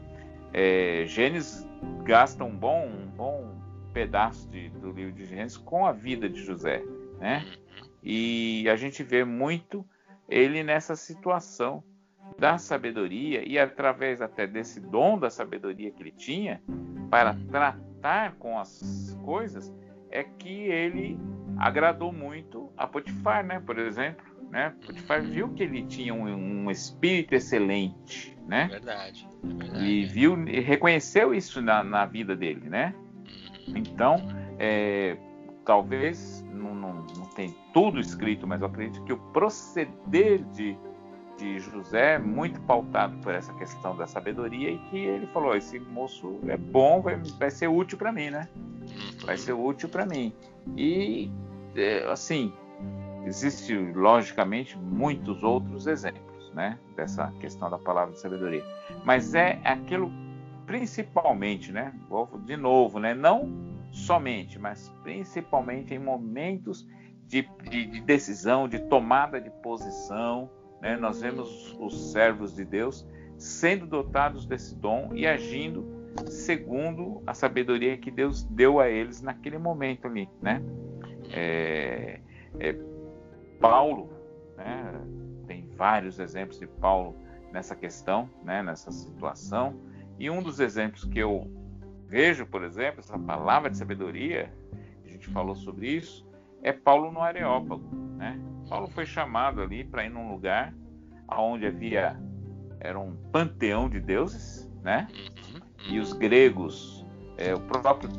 [0.54, 1.66] é, Gênesis
[2.04, 3.57] gasta um bom, um bom
[3.98, 6.84] pedaço de, do livro de Gênesis com a vida de José,
[7.20, 7.44] né?
[7.44, 7.88] Uhum.
[8.04, 9.84] E a gente vê muito
[10.30, 11.84] ele nessa situação
[12.38, 16.62] da sabedoria e através até desse dom da sabedoria que ele tinha
[17.10, 19.74] para tratar com as coisas
[20.12, 21.20] é que ele
[21.58, 23.60] agradou muito a Potifar, né?
[23.60, 24.76] Por exemplo, né?
[24.86, 28.66] Potifar viu que ele tinha um, um espírito excelente, né?
[28.66, 29.84] É verdade, é verdade.
[29.84, 32.94] E viu, e reconheceu isso na, na vida dele, né?
[33.68, 34.16] Então,
[34.58, 35.18] é,
[35.66, 40.78] talvez não, não, não, tem tudo escrito, mas eu acredito que o proceder de
[41.38, 46.40] de José, muito pautado por essa questão da sabedoria, e que ele falou: esse moço
[46.48, 48.50] é bom, vai, vai ser útil para mim, né?
[49.26, 50.34] Vai ser útil para mim.
[50.76, 51.32] E,
[51.76, 52.52] é, assim,
[53.26, 56.78] existe logicamente muitos outros exemplos, né?
[56.96, 58.64] Dessa questão da palavra de sabedoria.
[59.06, 60.12] Mas é aquilo
[60.68, 61.94] principalmente, né?
[62.46, 63.16] De novo, né?
[63.16, 63.50] Não
[63.90, 66.86] somente, mas principalmente em momentos
[67.26, 70.52] de, de, de decisão, de tomada de posição,
[70.82, 70.98] né?
[70.98, 75.96] Nós vemos os servos de Deus sendo dotados desse dom e agindo
[76.28, 80.62] segundo a sabedoria que Deus deu a eles naquele momento ali, né?
[81.32, 82.20] É,
[82.60, 82.76] é,
[83.60, 84.10] Paulo,
[84.58, 85.02] né?
[85.48, 87.16] tem vários exemplos de Paulo
[87.52, 88.62] nessa questão, né?
[88.64, 89.76] nessa situação,
[90.20, 91.50] e um dos exemplos que eu
[92.08, 94.52] vejo, por exemplo, essa palavra de sabedoria,
[95.06, 96.28] a gente falou sobre isso,
[96.64, 97.84] é Paulo no Areópago,
[98.18, 98.40] né?
[98.70, 100.74] Paulo foi chamado ali para ir num lugar
[101.30, 102.20] onde havia
[102.80, 105.08] era um panteão de deuses, né?
[105.90, 107.06] E os gregos,
[107.38, 108.10] é, o próprio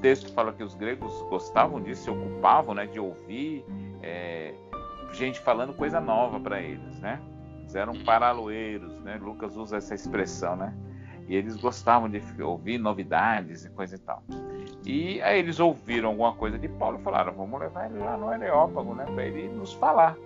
[0.00, 3.64] texto fala que os gregos gostavam disso, se ocupavam, né, de ouvir
[4.02, 4.54] é,
[5.12, 7.20] gente falando coisa nova para eles, né?
[7.60, 9.18] Eles eram paraloeiros, né?
[9.20, 10.74] Lucas usa essa expressão, né?
[11.28, 14.22] E eles gostavam de ouvir novidades e coisa e tal.
[14.84, 18.28] E aí eles ouviram alguma coisa de Paulo e falaram: vamos levar ele lá no
[18.28, 19.04] Areópago, né?
[19.04, 20.16] Para ele nos falar.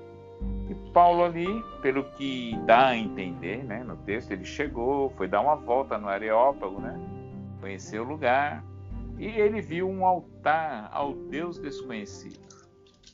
[0.68, 1.46] E Paulo ali,
[1.82, 6.08] pelo que dá a entender, né, no texto, ele chegou, foi dar uma volta no
[6.08, 6.98] Areópago, né?
[7.60, 8.64] Conheceu o lugar
[9.18, 12.40] e ele viu um altar ao Deus desconhecido.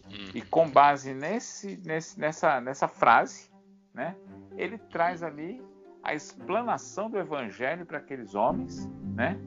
[0.06, 0.30] Hum.
[0.34, 3.50] E com base nesse, nesse, nessa, nessa frase,
[3.92, 4.16] né,
[4.56, 5.62] ele traz ali
[6.08, 9.38] a explanação do evangelho para aqueles homens, né?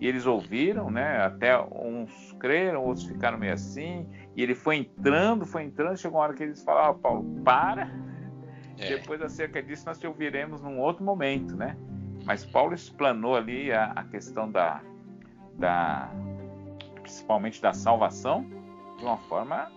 [0.00, 1.24] E eles ouviram, né?
[1.24, 4.04] Até uns creram, outros ficaram meio assim.
[4.34, 5.96] E ele foi entrando, foi entrando.
[5.96, 7.88] Chegou uma hora que eles falaram: ah, Paulo, para.
[8.78, 8.96] É.
[8.96, 11.76] Depois acerca disso nós te ouviremos num outro momento, né?
[12.24, 14.82] Mas Paulo explanou ali a, a questão da,
[15.54, 16.10] da,
[17.00, 18.44] principalmente da salvação,
[18.98, 19.70] de uma forma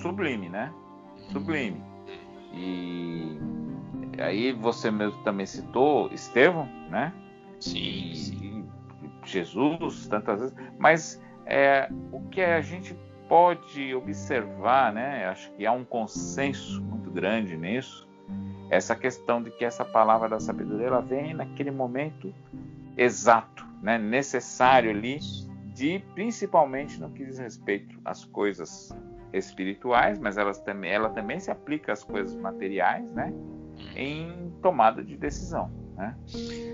[0.00, 0.72] sublime, né?
[1.32, 1.82] Sublime.
[2.52, 3.36] E
[4.22, 7.12] aí você mesmo também citou Estevão, né?
[7.58, 8.64] Sim, sim.
[9.24, 10.56] Jesus, tantas vezes.
[10.78, 12.96] Mas é, o que a gente
[13.28, 15.26] pode observar, né?
[15.26, 18.08] Acho que há um consenso muito grande nisso.
[18.70, 22.34] Essa questão de que essa palavra da sabedoria ela vem naquele momento
[22.96, 23.98] exato, né?
[23.98, 25.18] Necessário ali,
[25.74, 28.94] de principalmente no que diz respeito às coisas
[29.32, 33.32] espirituais, mas elas também, ela também se aplica às coisas materiais, né?
[33.96, 35.70] Em tomada de decisão.
[35.96, 36.16] Né?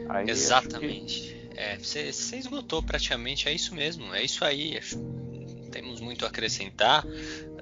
[0.08, 1.34] Aí Exatamente.
[1.50, 1.58] Que...
[1.58, 4.78] É, você, você esgotou praticamente, é isso mesmo, é isso aí.
[5.72, 7.04] Temos muito a acrescentar.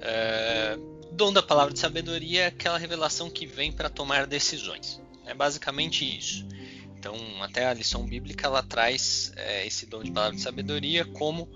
[0.01, 0.77] É,
[1.11, 5.01] dom da palavra de sabedoria é aquela revelação que vem para tomar decisões.
[5.25, 6.45] É basicamente isso.
[6.97, 11.47] Então, até a lição bíblica ela traz é, esse dom de palavra de sabedoria como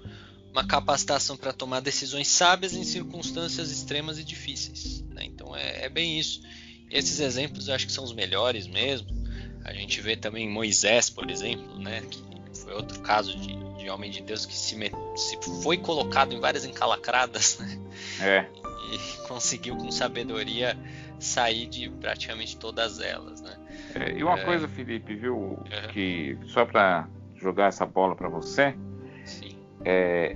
[0.52, 5.02] uma capacitação para tomar decisões sábias em circunstâncias extremas e difíceis.
[5.10, 5.26] Né?
[5.26, 6.42] Então, é, é bem isso.
[6.90, 9.08] Esses exemplos eu acho que são os melhores mesmo.
[9.64, 12.24] A gente vê também Moisés, por exemplo, né, que
[12.64, 14.94] foi outro caso de, de homem de Deus que se, met...
[15.16, 17.80] se, foi colocado em várias encalacradas, né?
[18.22, 18.46] É.
[18.94, 18.98] E
[19.28, 20.78] conseguiu com sabedoria
[21.20, 23.56] sair de praticamente todas elas, né?
[23.96, 24.46] É, e uma é...
[24.46, 25.64] coisa, Felipe, viu, uhum.
[25.92, 28.76] que só para jogar essa bola para você,
[29.26, 29.56] Sim.
[29.86, 30.36] É,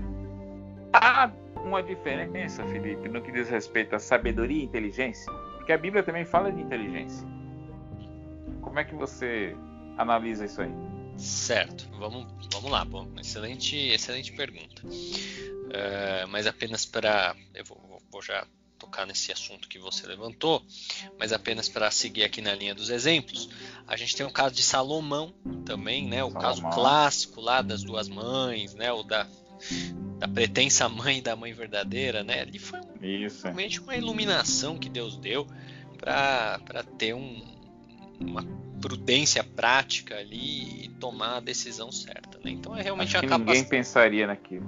[0.93, 1.31] há
[1.63, 5.31] uma diferença, Felipe, no que diz respeito à sabedoria e inteligência?
[5.63, 7.25] Porque a Bíblia também fala de inteligência.
[8.61, 9.55] Como é que você
[9.97, 10.69] analisa isso aí?
[11.15, 12.83] Certo, vamos, vamos lá.
[12.83, 14.85] Bom, excelente, excelente pergunta.
[14.85, 17.33] Uh, mas apenas para.
[17.53, 18.45] Eu vou, vou já
[18.77, 20.61] tocar nesse assunto que você levantou,
[21.17, 23.49] mas apenas para seguir aqui na linha dos exemplos,
[23.87, 25.33] a gente tem o caso de Salomão
[25.65, 26.25] também, né?
[26.25, 26.41] O Salomão.
[26.41, 28.91] caso clássico lá das duas mães, né?
[28.91, 29.25] O da
[30.19, 32.41] da pretensa mãe da mãe verdadeira, né?
[32.41, 33.43] Ali foi Isso.
[33.43, 35.45] realmente uma iluminação que Deus deu
[35.97, 37.41] para ter um,
[38.19, 38.43] uma
[38.81, 42.51] prudência prática ali e tomar a decisão certa, né?
[42.51, 44.65] Então é realmente Acho uma que ninguém pensaria naquilo.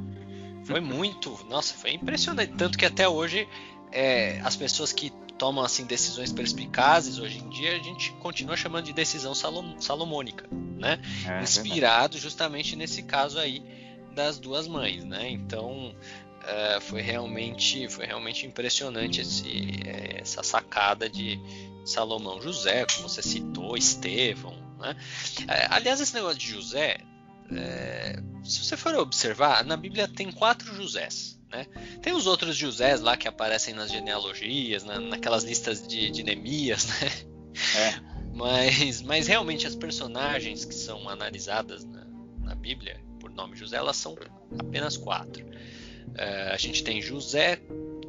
[0.66, 3.48] Foi muito, nossa, foi impressionante, tanto que até hoje
[3.92, 8.86] é, as pessoas que tomam assim decisões perspicazes hoje em dia a gente continua chamando
[8.86, 11.00] de decisão salom, salomônica, né?
[11.28, 13.64] É, Inspirado justamente nesse caso aí
[14.16, 15.30] das duas mães, né?
[15.30, 21.40] Então uh, foi realmente foi realmente impressionante esse, é, essa sacada de
[21.86, 24.96] Salomão José, como você citou, Estevão, né?
[25.42, 26.98] Uh, aliás, esse negócio de José,
[27.52, 31.36] uh, se você for observar, na Bíblia tem quatro Josés.
[31.52, 31.68] Né?
[32.02, 36.88] Tem os outros Josés lá que aparecem nas genealogias, na, naquelas listas de, de Neemias,
[36.88, 37.12] né?
[37.76, 38.16] É.
[38.34, 42.06] Mas, mas realmente as personagens que são analisadas na,
[42.40, 43.05] na Bíblia
[43.36, 44.16] nome José, elas são
[44.58, 45.46] apenas quatro.
[45.46, 47.60] Uh, a gente tem José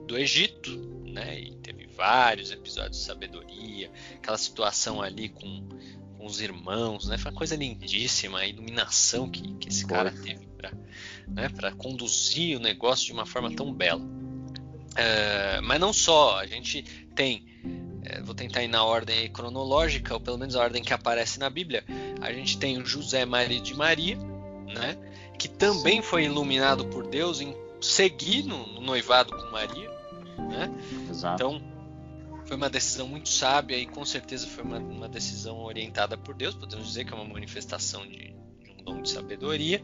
[0.07, 0.71] do Egito,
[1.05, 1.41] né?
[1.41, 5.69] E teve vários episódios de sabedoria, aquela situação ali com,
[6.17, 7.19] com os irmãos, né?
[7.19, 10.71] Foi uma coisa lindíssima, a iluminação que, que esse cara teve para
[11.27, 14.01] né, conduzir o negócio de uma forma tão bela.
[14.01, 16.83] Uh, mas não só, a gente
[17.15, 21.39] tem, uh, vou tentar ir na ordem cronológica, ou pelo menos a ordem que aparece
[21.39, 21.85] na Bíblia,
[22.21, 24.97] a gente tem o José Maria de Maria, né,
[25.37, 29.91] que também foi iluminado por Deus em seguir no, no noivado com Maria,
[30.39, 30.71] né?
[31.35, 31.61] Então
[32.47, 36.55] foi uma decisão muito sábia e com certeza foi uma, uma, decisão orientada por Deus.
[36.55, 38.33] Podemos dizer que é uma manifestação de,
[38.63, 39.83] de um dom de sabedoria.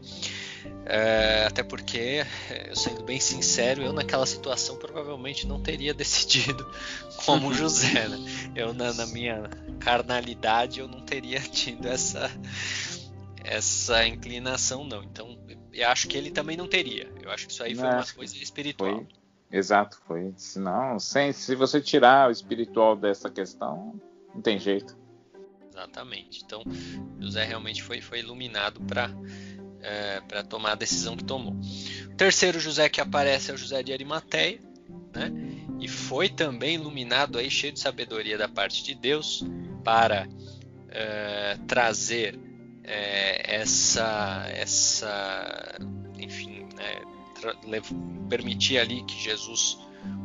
[0.85, 2.25] É, até porque,
[2.65, 6.65] eu sendo bem sincero, eu naquela situação provavelmente não teria decidido
[7.25, 8.07] como José.
[8.07, 8.51] Né?
[8.55, 9.49] Eu na, na minha
[9.79, 12.31] carnalidade eu não teria tido essa
[13.43, 15.03] essa inclinação não.
[15.03, 15.37] Então,
[15.71, 17.11] eu acho que ele também não teria.
[17.21, 18.95] Eu acho que isso aí foi uma coisa espiritual.
[18.95, 19.07] Foi,
[19.51, 20.33] exato, foi.
[20.37, 23.99] Senão, sem, se você tirar o espiritual dessa questão,
[24.33, 24.97] não tem jeito.
[25.71, 26.43] Exatamente.
[26.45, 26.63] Então,
[27.19, 29.09] José realmente foi, foi iluminado para
[29.83, 31.53] é, para tomar a decisão que tomou.
[32.05, 34.59] O terceiro José que aparece é o José de Arimateia,
[35.13, 35.31] né?
[35.79, 39.43] E foi também iluminado aí cheio de sabedoria da parte de Deus
[39.83, 40.27] para
[40.89, 42.39] é, trazer
[42.83, 45.77] é, essa, essa,
[46.17, 47.81] enfim, né,
[48.29, 49.77] permitir ali que Jesus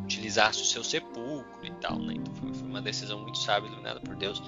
[0.04, 2.14] utilizasse o seu sepulcro e tal, né?
[2.16, 4.42] Então foi, foi, uma decisão muito sábia iluminada por Deus.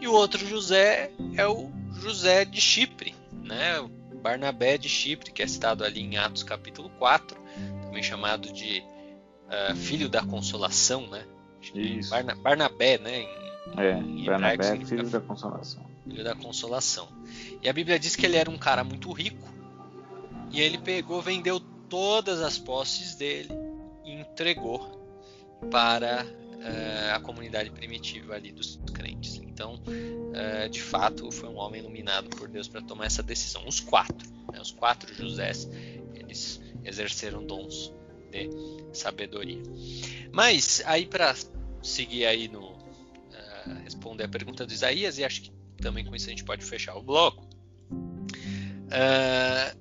[0.00, 3.78] E o outro José é o José de Chipre, né?
[3.80, 7.38] O Barnabé de Chipre, que é citado ali em Atos capítulo 4,
[7.82, 8.82] também chamado de
[9.48, 11.24] uh, filho da consolação, né?
[11.74, 12.10] Isso.
[12.10, 13.20] Barna, Barnabé, né?
[13.20, 13.28] Em,
[13.76, 15.91] é, em Barnabé, filho da consolação.
[16.04, 17.08] Filho da consolação.
[17.62, 19.48] E a Bíblia diz que ele era um cara muito rico.
[20.50, 23.50] E ele pegou, vendeu todas as posses dele
[24.04, 25.00] e entregou
[25.70, 29.36] para uh, a comunidade primitiva ali dos crentes.
[29.36, 33.66] Então, uh, de fato, foi um homem iluminado por Deus para tomar essa decisão.
[33.66, 35.68] Os quatro, né, os quatro Josés,
[36.14, 37.92] eles exerceram dons
[38.30, 38.50] de
[38.92, 39.62] sabedoria.
[40.32, 41.34] Mas aí para
[41.82, 46.26] seguir aí no uh, responder a pergunta do Isaías e acho que também com isso
[46.26, 47.46] a gente pode fechar o bloco.
[48.88, 49.76] Uh,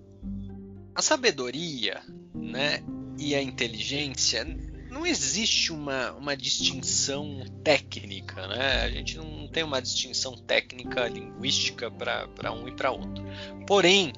[0.93, 2.01] a sabedoria
[2.33, 2.83] né,
[3.17, 4.45] e a inteligência
[4.89, 8.83] não existe uma, uma distinção técnica, né?
[8.83, 13.23] A gente não tem uma distinção técnica linguística para um e para outro.
[13.65, 14.11] Porém,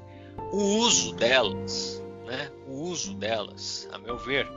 [0.52, 2.52] o uso delas, né?
[2.68, 4.50] O uso delas, a meu ver,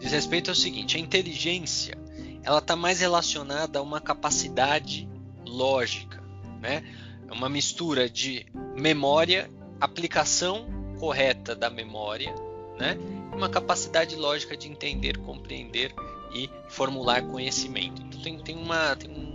[0.00, 1.96] diz respeito ao seguinte: a inteligência
[2.42, 5.08] ela está mais relacionada a uma capacidade
[5.46, 6.21] lógica,
[6.62, 6.82] né?
[7.28, 8.46] É uma mistura de
[8.76, 9.50] memória,
[9.80, 10.66] aplicação
[10.98, 12.32] correta da memória,
[12.78, 12.96] né?
[13.34, 15.92] Uma capacidade lógica de entender, compreender
[16.32, 18.00] e formular conhecimento.
[18.02, 19.32] Então tem, tem, uma, tem um,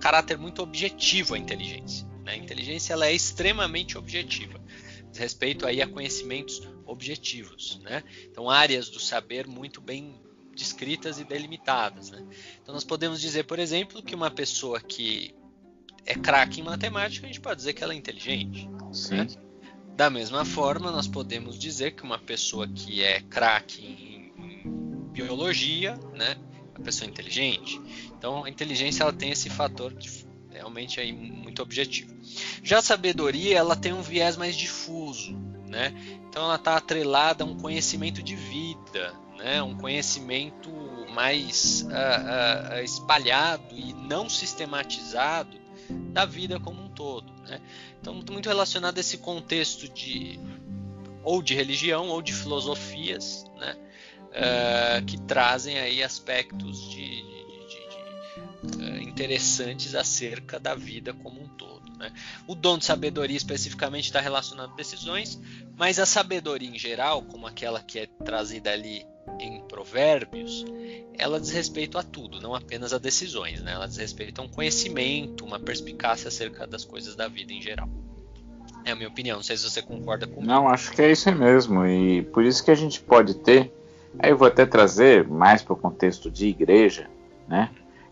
[0.00, 2.06] caráter muito objetivo a inteligência.
[2.24, 2.32] Né?
[2.32, 4.60] A inteligência ela é extremamente objetiva,
[5.14, 8.02] respeito aí a conhecimentos objetivos, né?
[8.24, 10.20] Então áreas do saber muito bem
[10.54, 12.10] descritas e delimitadas.
[12.10, 12.24] Né?
[12.62, 15.34] Então nós podemos dizer, por exemplo, que uma pessoa que
[16.04, 18.68] é craque em matemática, a gente pode dizer que ela é inteligente.
[18.92, 19.16] Sim.
[19.16, 19.26] Né?
[19.94, 25.98] Da mesma forma, nós podemos dizer que uma pessoa que é craque em, em, biologia,
[26.14, 26.36] né,
[26.74, 27.80] é uma pessoa inteligente.
[28.16, 32.14] Então, a inteligência ela tem esse fator de, realmente aí muito objetivo.
[32.62, 35.36] Já a sabedoria, ela tem um viés mais difuso,
[35.68, 35.92] né?
[36.28, 39.62] Então, ela está atrelada a um conhecimento de vida, né?
[39.62, 40.70] Um conhecimento
[41.14, 45.61] mais uh, uh, espalhado e não sistematizado
[46.12, 47.32] da vida como um todo.
[47.42, 47.60] Né?
[48.00, 50.38] Então, muito relacionado a esse contexto de
[51.24, 53.76] ou de religião ou de filosofias, né?
[54.32, 61.48] Uh, que trazem aí aspectos de, de, de uh, interessantes acerca da vida como um
[61.48, 61.82] todo.
[61.98, 62.10] Né?
[62.46, 65.38] O dom de sabedoria especificamente está relacionado a decisões,
[65.76, 69.04] mas a sabedoria em geral, como aquela que é trazida ali
[69.38, 70.64] em Provérbios,
[71.18, 73.62] ela diz respeito a tudo, não apenas a decisões.
[73.62, 73.72] Né?
[73.72, 77.88] Ela diz respeito a um conhecimento, uma perspicácia acerca das coisas da vida em geral.
[78.84, 80.46] É a minha opinião, não sei se você concorda comigo.
[80.46, 81.86] Não, acho que é isso mesmo.
[81.86, 83.72] E por isso que a gente pode ter,
[84.18, 87.08] aí eu vou até trazer mais para o contexto de igreja,
[87.46, 87.70] né?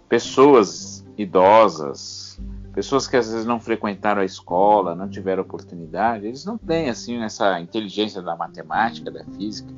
[0.09, 2.41] Pessoas idosas,
[2.73, 7.21] pessoas que às vezes não frequentaram a escola, não tiveram oportunidade, eles não têm assim
[7.23, 9.73] essa inteligência da matemática, da física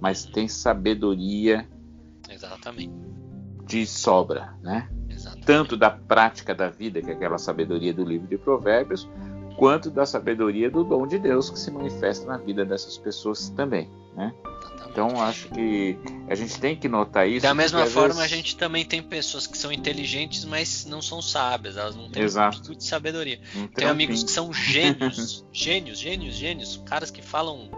[0.00, 1.68] mas tem sabedoria
[2.28, 2.92] Exatamente.
[3.66, 4.88] de sobra, né?
[5.08, 5.46] Exatamente.
[5.46, 9.08] tanto da prática da vida, que é aquela sabedoria do livro de Provérbios,
[9.56, 13.90] quanto da sabedoria do dom de Deus que se manifesta na vida dessas pessoas também,
[14.14, 14.32] né?
[14.90, 17.42] Então acho que a gente tem que notar isso.
[17.42, 18.22] Da mesma forma, vezes...
[18.22, 22.22] a gente também tem pessoas que são inteligentes, mas não são sábias, elas não têm
[22.22, 22.74] Exato.
[22.74, 23.40] de sabedoria.
[23.74, 27.68] tem amigos que são gênios, gênios, gênios, gênios, caras que falam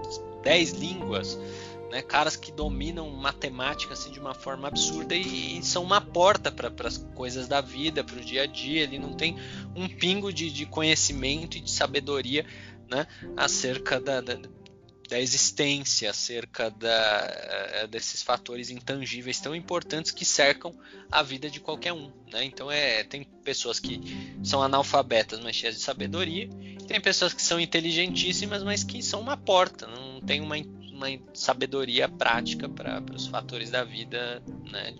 [0.42, 1.38] 10 línguas,
[1.90, 6.50] né, caras que dominam matemática assim, de uma forma absurda e, e são uma porta
[6.50, 8.82] para as coisas da vida, para o dia a dia.
[8.82, 9.36] Ele não tem
[9.74, 12.46] um pingo de, de conhecimento e de sabedoria
[12.88, 14.38] né, acerca da, da,
[15.08, 20.72] da existência, acerca da, eh, desses fatores intangíveis tão importantes que cercam
[21.10, 22.12] a vida de qualquer um.
[22.32, 22.44] Né?
[22.44, 24.00] Então é, tem pessoas que
[24.44, 26.48] são analfabetas, mas cheias de sabedoria,
[26.86, 30.56] tem pessoas que são inteligentíssimas, mas que são uma porta, não tem uma,
[31.00, 34.94] uma sabedoria prática para os fatores da vida né,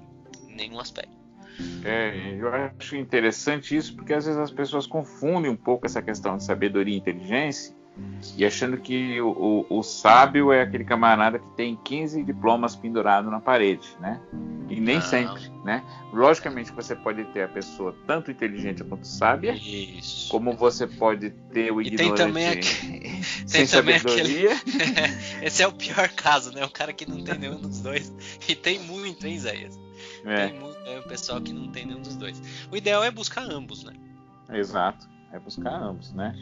[0.48, 1.18] em nenhum aspecto.
[1.84, 6.38] É, eu acho interessante isso porque às vezes as pessoas confundem um pouco essa questão
[6.38, 7.74] de sabedoria e inteligência
[8.36, 13.30] e achando que o, o, o, sábio é aquele camarada que tem 15 diplomas pendurados
[13.30, 14.20] na parede, né?
[14.68, 15.02] E nem Não.
[15.02, 15.82] sempre, né?
[16.12, 20.30] Logicamente você pode ter a pessoa tanto inteligente quanto sábia, Isso.
[20.30, 23.22] como você pode ter o ignorante e tem também aquele...
[23.22, 24.54] sem tem sabedoria.
[24.54, 25.16] Aquele...
[25.44, 26.64] Esse é o pior caso, né?
[26.64, 28.12] O cara que não tem nenhum dos dois.
[28.48, 29.78] E tem muito, hein, Isaías?
[30.24, 30.48] É.
[30.48, 32.40] Tem muito, é o pessoal que não tem nenhum dos dois.
[32.70, 33.94] O ideal é buscar ambos, né?
[34.52, 36.34] Exato, é buscar ambos, né?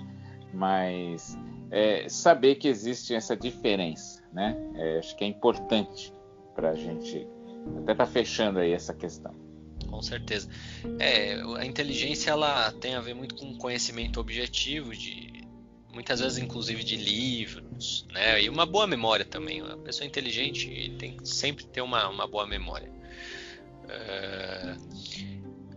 [0.53, 1.39] mas
[1.71, 4.57] é, saber que existe essa diferença, né?
[4.75, 6.13] É, acho que é importante
[6.55, 7.27] para a gente
[7.83, 9.35] até tá fechando aí essa questão.
[9.89, 10.49] Com certeza.
[10.99, 15.47] É, a inteligência ela tem a ver muito com conhecimento objetivo de
[15.93, 18.43] muitas vezes inclusive de livros, né?
[18.43, 19.63] E uma boa memória também.
[19.63, 22.91] Uma pessoa inteligente tem que sempre ter uma, uma boa memória.
[23.85, 24.77] Uh,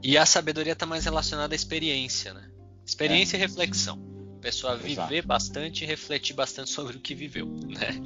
[0.03, 2.49] e a sabedoria está mais relacionada à experiência, né?
[2.85, 3.39] Experiência é.
[3.39, 5.27] e reflexão pessoa viver Exato.
[5.27, 8.01] bastante e refletir bastante sobre o que viveu, né?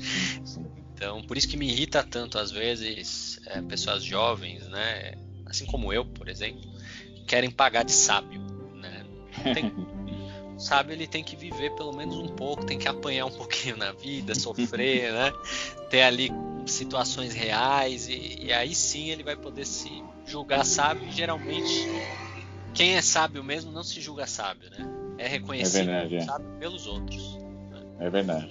[0.93, 5.15] Então, por isso que me irrita tanto às vezes é, pessoas jovens, né?
[5.45, 6.61] Assim como eu, por exemplo,
[7.25, 8.41] querem pagar de sábio,
[8.75, 9.05] né?
[9.53, 9.73] Tem,
[10.57, 13.91] sábio ele tem que viver pelo menos um pouco, tem que apanhar um pouquinho na
[13.91, 15.33] vida, sofrer, né?
[15.89, 16.31] Ter ali
[16.65, 21.07] situações reais e, e aí sim ele vai poder se julgar sábio.
[21.07, 21.87] E geralmente
[22.73, 24.95] quem é sábio mesmo não se julga sábio, né?
[25.17, 26.59] é reconhecido é verdade, é.
[26.59, 27.37] pelos outros.
[27.71, 27.81] Né?
[27.99, 28.49] É verdade.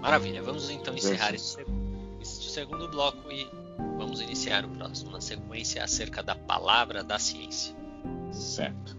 [0.00, 1.64] Maravilha, vamos então encerrar esse,
[2.20, 3.48] esse segundo bloco e
[3.98, 7.74] vamos iniciar o próximo na sequência acerca da palavra da ciência.
[8.30, 8.95] Certo.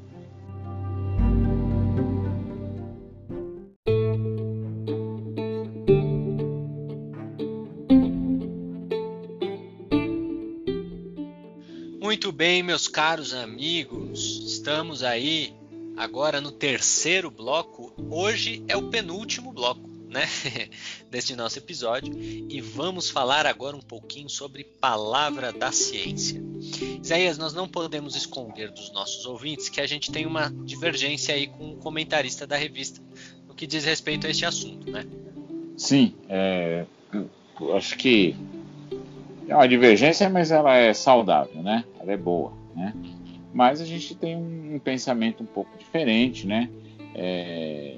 [12.48, 15.54] Bem, meus caros amigos, estamos aí
[15.98, 17.94] agora no terceiro bloco.
[18.10, 20.26] Hoje é o penúltimo bloco, né,
[21.12, 26.42] deste nosso episódio e vamos falar agora um pouquinho sobre palavra da ciência.
[27.04, 31.48] Isaías, nós não podemos esconder dos nossos ouvintes que a gente tem uma divergência aí
[31.48, 33.02] com o comentarista da revista
[33.46, 35.06] no que diz respeito a este assunto, né?
[35.76, 36.86] Sim, é,
[37.76, 38.38] acho que
[39.48, 41.84] é uma divergência, mas ela é saudável, né?
[42.00, 42.94] Ela é boa, né?
[43.58, 46.70] mas a gente tem um, pensamento um pouco diferente, né?
[47.16, 47.98] É,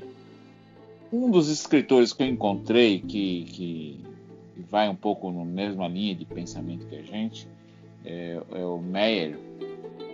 [1.12, 4.00] um dos escritores que eu encontrei que, que
[4.70, 7.45] vai um pouco na mesma linha de pensamento que a gente
[8.06, 9.38] é, é o Meyer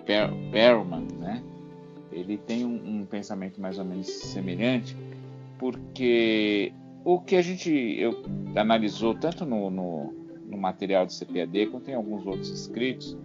[0.03, 0.31] per,
[1.19, 1.43] né?
[2.11, 4.97] Ele tem um, um, pensamento mais ou menos semelhante,
[5.59, 6.73] porque
[7.03, 8.23] o que a gente eu,
[8.55, 10.14] analisou tanto no, no,
[10.45, 13.17] no material do CPAD quanto em alguns outros escritos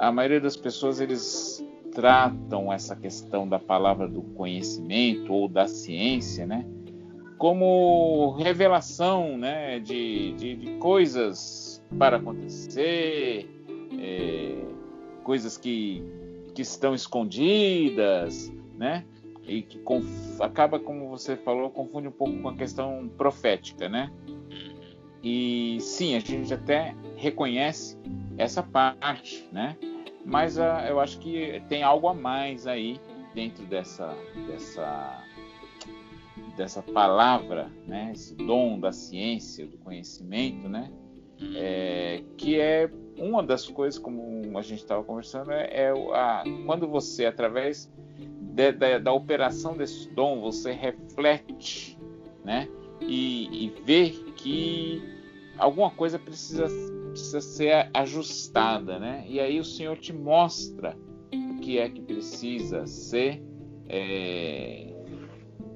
[0.00, 1.62] a maioria das pessoas eles
[1.92, 6.64] tratam essa questão da palavra do conhecimento ou da ciência, né,
[7.36, 13.46] como revelação, né, de, de, de coisas para acontecer,
[13.98, 14.64] é,
[15.22, 16.02] coisas que,
[16.54, 19.04] que estão escondidas, né,
[19.46, 19.80] e que
[20.40, 24.12] acaba, como você falou, confunde um pouco com a questão profética, né?
[25.22, 27.98] E sim, a gente até reconhece
[28.38, 29.76] essa parte, né?
[30.24, 32.98] Mas uh, eu acho que tem algo a mais aí
[33.34, 34.14] dentro dessa
[34.46, 35.24] dessa
[36.56, 38.12] dessa palavra, né?
[38.14, 40.90] Esse dom da ciência, do conhecimento, né?
[41.56, 46.86] É, que é uma das coisas, como a gente estava conversando, é, é a, quando
[46.86, 51.98] você, através de, de, da operação desse dom, você reflete,
[52.44, 52.68] né?
[53.00, 55.02] E, e vê que
[55.58, 56.66] alguma coisa precisa,
[57.10, 59.24] precisa ser ajustada, né?
[59.28, 60.96] E aí o Senhor te mostra
[61.60, 63.42] que é que precisa ser
[63.88, 64.92] é,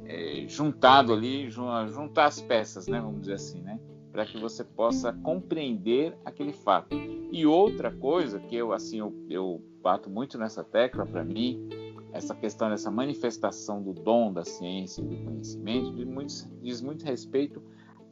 [0.07, 3.79] é, juntado ali, juntar as peças, né, vamos dizer assim, né,
[4.11, 6.97] para que você possa compreender aquele fato.
[7.31, 11.69] E outra coisa que eu assim eu, eu bato muito nessa tecla para mim,
[12.15, 17.05] essa questão dessa manifestação do dom da ciência e do conhecimento diz muito, diz muito
[17.05, 17.61] respeito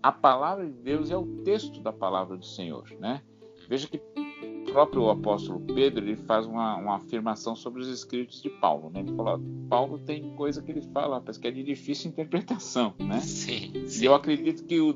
[0.03, 3.23] à palavra de Deus e ao texto da palavra do Senhor, né?
[3.69, 8.51] Veja que o próprio apóstolo Pedro ele faz uma, uma afirmação sobre os escritos de
[8.51, 9.01] Paulo, né?
[9.01, 13.21] Ele fala, Paulo tem coisa que ele fala, rapaz, que é de difícil interpretação, né?
[13.21, 14.03] Sim, sim.
[14.03, 14.93] E eu acredito que o,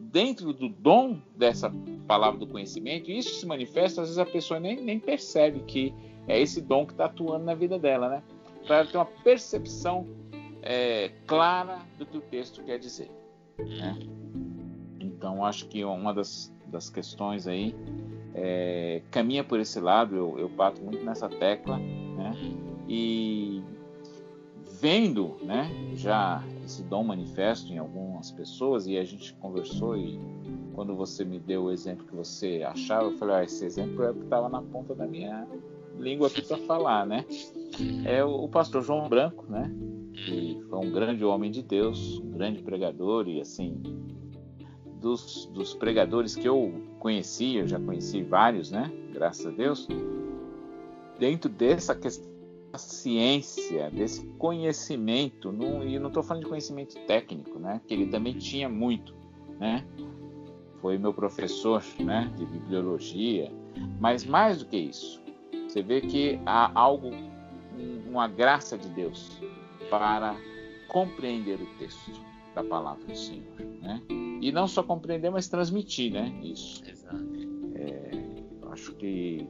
[0.00, 1.70] dentro do dom dessa
[2.06, 5.92] palavra do conhecimento, isso se manifesta, às vezes a pessoa nem, nem percebe que
[6.26, 8.22] é esse dom que está atuando na vida dela, né?
[8.68, 10.06] Para ela ter uma percepção
[10.62, 13.10] é, clara do que o texto quer dizer.
[13.58, 13.98] Né?
[15.00, 17.74] Então, acho que uma das, das questões aí
[18.34, 22.32] é, caminha por esse lado, eu, eu bato muito nessa tecla, né?
[22.86, 23.62] E
[24.80, 30.20] vendo, né, já esse dom manifesto em algumas pessoas e a gente conversou e
[30.74, 34.10] quando você me deu o exemplo que você achava, eu falei, ah, esse exemplo é
[34.10, 35.46] o que estava na ponta da minha
[35.98, 37.24] língua aqui para falar, né?
[38.04, 39.70] É o, pastor João Branco, né?
[40.14, 43.80] Que foi um grande homem de Deus, um grande pregador e assim
[45.00, 48.90] dos, dos pregadores que eu conheci, eu já conheci vários, né?
[49.12, 49.86] Graças a Deus.
[51.18, 52.28] Dentro dessa questão
[52.72, 57.80] da ciência, desse conhecimento, não, e não estou falando de conhecimento técnico, né?
[57.86, 59.14] Que ele também tinha muito,
[59.58, 59.84] né?
[60.80, 62.32] Foi meu professor, né?
[62.36, 63.50] De bibliologia,
[64.00, 65.22] mas mais do que isso,
[65.68, 67.10] você vê que há algo,
[68.08, 69.38] uma graça de Deus
[69.90, 70.34] para
[70.88, 72.10] compreender o texto
[72.54, 73.44] da palavra do Senhor,
[73.82, 74.02] né?
[74.40, 76.32] E não só compreender, mas transmitir, né?
[76.42, 76.82] Isso.
[76.88, 77.22] Exato.
[77.74, 78.10] É,
[78.72, 79.46] acho que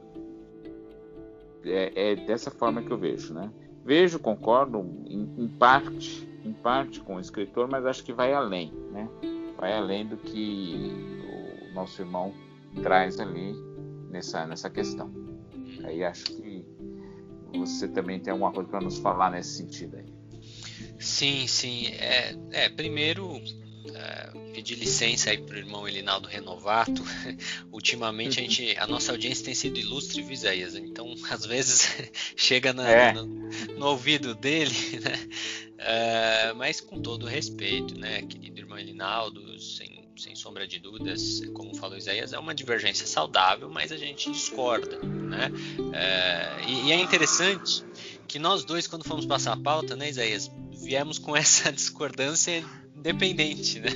[1.63, 3.49] é, é, dessa forma que eu vejo, né?
[3.85, 8.73] Vejo, concordo em, em, parte, em parte com o escritor, mas acho que vai além,
[8.91, 9.09] né?
[9.57, 10.91] Vai além do que
[11.71, 12.33] o nosso irmão
[12.83, 13.53] traz ali
[14.09, 15.28] nessa nessa questão.
[15.89, 16.63] Aí acho que
[17.53, 20.05] você também tem alguma coisa para nos falar nesse sentido aí.
[20.99, 21.87] Sim, sim.
[21.87, 23.41] É, é primeiro
[23.95, 27.03] é, pedir licença aí pro irmão Elinaldo Renovato.
[27.71, 30.75] Ultimamente a gente, a nossa audiência tem sido ilustre, Viseias.
[30.75, 33.13] Então, às vezes chega na, é.
[33.13, 35.29] no, no, ouvido dele, né?
[35.77, 41.75] É, mas com todo respeito, né, querido irmão Elinaldo, sem, sem sombra de dúvidas, como
[41.75, 45.49] falou Isaías, é uma divergência saudável, mas a gente discorda, né?
[45.93, 47.85] É, e, e é interessante
[48.27, 52.63] que nós dois, quando fomos passar a pauta, né, Isaías, viemos com essa discordância
[52.95, 53.89] independente, né?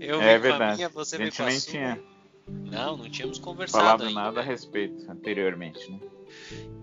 [0.00, 0.72] Eu é verdade.
[0.72, 2.02] a minha, você a gente nem tinha.
[2.46, 4.20] Não, não tínhamos conversado Falado ainda.
[4.20, 6.00] nada a respeito anteriormente, né?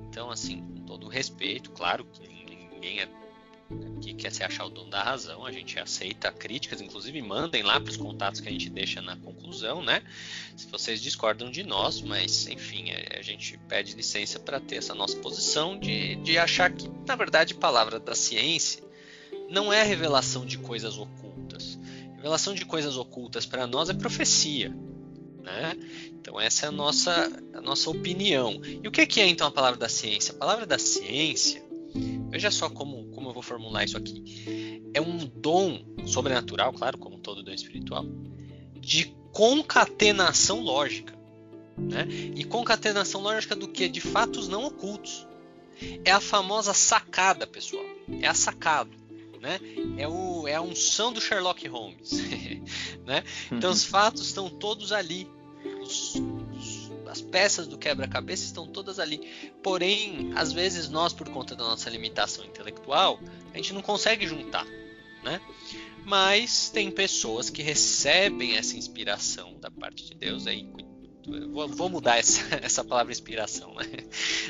[0.09, 3.07] Então, assim, com todo respeito, claro que ninguém é
[4.01, 7.79] que quer se achar o dono da razão, a gente aceita críticas, inclusive mandem lá
[7.79, 10.01] para os contatos que a gente deixa na conclusão, né?
[10.55, 14.95] Se vocês discordam de nós, mas enfim, é, a gente pede licença para ter essa
[14.95, 18.83] nossa posição de, de achar que, na verdade, palavra da ciência
[19.49, 21.77] não é revelação de coisas ocultas.
[22.15, 24.73] Revelação de coisas ocultas para nós é profecia.
[25.41, 25.75] Né?
[26.13, 28.61] Então essa é a nossa, a nossa opinião.
[28.63, 30.33] E o que é então a palavra da ciência?
[30.33, 31.63] A palavra da ciência,
[32.29, 33.00] veja só como,
[33.41, 34.81] como formular isso aqui.
[34.93, 38.05] É um dom sobrenatural, claro, como todo dom espiritual,
[38.79, 41.19] de concatenação lógica.
[41.77, 42.07] Né?
[42.35, 43.89] E concatenação lógica do que?
[43.89, 45.27] De fatos não ocultos.
[46.05, 47.83] É a famosa sacada, pessoal.
[48.21, 49.01] É a sacada
[49.41, 49.59] né?
[49.97, 52.11] É, o, é a unção do Sherlock Holmes,
[53.03, 53.23] né?
[53.51, 55.27] Então os fatos estão todos ali,
[55.81, 56.13] os,
[57.11, 59.51] as peças do quebra-cabeça estão todas ali.
[59.61, 63.19] Porém, às vezes nós, por conta da nossa limitação intelectual,
[63.53, 64.65] a gente não consegue juntar,
[65.21, 65.41] né?
[66.05, 70.65] Mas tem pessoas que recebem essa inspiração da parte de Deus aí
[71.51, 73.85] Vou, vou, mudar essa, essa palavra inspiração, né?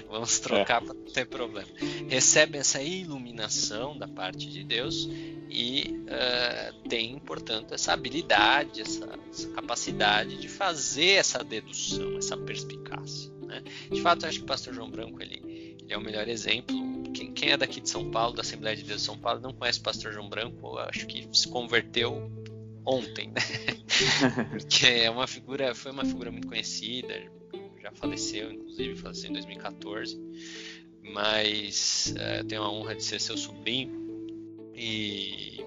[0.10, 0.86] Vamos trocar é.
[0.86, 1.68] para não ter problema.
[2.08, 5.08] Recebe essa iluminação da parte de Deus
[5.50, 13.30] e uh, tem, portanto, essa habilidade, essa, essa, capacidade de fazer essa dedução, essa perspicácia.
[13.42, 13.62] Né?
[13.92, 16.76] De fato, acho que o pastor João Branco ele, ele é o melhor exemplo.
[17.14, 19.54] Quem, quem, é daqui de São Paulo, da Assembleia de Deus de São Paulo, não
[19.54, 22.32] conhece o pastor João Branco, acho que se converteu
[22.86, 23.42] ontem, né?
[24.52, 27.14] Porque é uma figura, foi uma figura muito conhecida,
[27.82, 30.20] já faleceu, inclusive faleceu em 2014,
[31.14, 33.91] mas uh, tenho a honra de ser seu sobrinho
[34.76, 35.60] e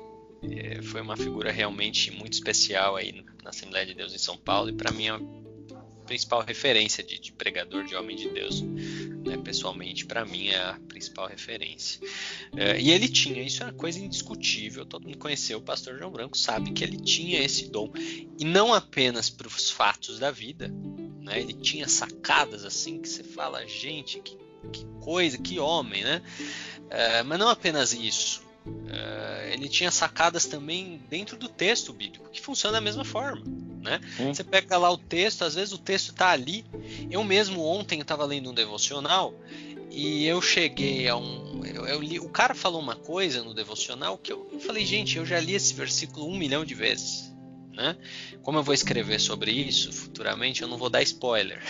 [0.43, 4.70] uh, foi uma figura realmente muito especial aí na Assembleia de Deus em São Paulo
[4.70, 5.43] e para mim é
[6.05, 10.79] principal referência de, de, pregador, de homem de Deus né, pessoalmente, para mim é a
[10.89, 12.01] principal referência.
[12.53, 16.11] Uh, e ele tinha, isso é uma coisa indiscutível, todo mundo conheceu o pastor João
[16.11, 17.91] Branco, sabe que ele tinha esse dom,
[18.39, 20.69] e não apenas para os fatos da vida,
[21.21, 24.37] né, ele tinha sacadas assim que você fala, gente, que,
[24.73, 26.23] que coisa, que homem, né?
[26.85, 32.41] Uh, mas não apenas isso, Uh, ele tinha sacadas também dentro do texto bíblico, que
[32.41, 33.45] funciona da mesma forma.
[33.85, 34.01] Né?
[34.32, 36.64] Você pega lá o texto, às vezes o texto está ali.
[37.11, 39.35] Eu mesmo ontem estava lendo um devocional
[39.91, 41.62] e eu cheguei a um.
[41.66, 45.18] Eu, eu li, o cara falou uma coisa no devocional que eu, eu, falei, gente,
[45.18, 47.30] eu já li esse versículo um milhão de vezes.
[47.74, 47.95] Né?
[48.43, 51.61] Como eu vou escrever sobre isso futuramente, eu não vou dar spoiler.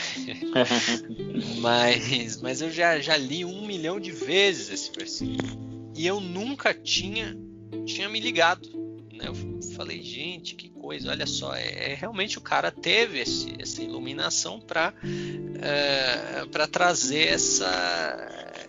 [1.58, 5.90] mas, mas eu já, já li um milhão de vezes esse versículo.
[5.96, 7.36] E eu nunca tinha,
[7.84, 8.68] tinha me ligado.
[9.12, 9.26] Né?
[9.26, 13.82] Eu falei, gente, que coisa, olha só, é, é realmente o cara teve esse, essa
[13.82, 14.94] iluminação para
[15.60, 17.66] é, para trazer essa,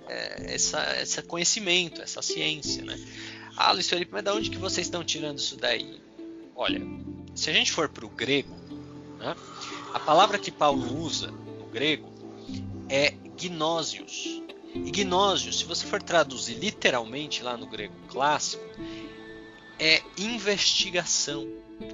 [0.08, 2.84] é, essa, esse conhecimento, essa ciência.
[2.84, 3.00] Né?
[3.58, 6.02] Ah, Luiz Felipe, mas de onde que vocês estão tirando isso daí?
[6.56, 6.82] Olha,
[7.34, 8.56] se a gente for para o grego,
[9.20, 9.36] né,
[9.94, 12.14] a palavra que Paulo usa no grego
[12.90, 14.42] é gnósios.
[14.74, 18.64] E se você for traduzir literalmente lá no grego clássico,
[19.80, 21.48] é investigação,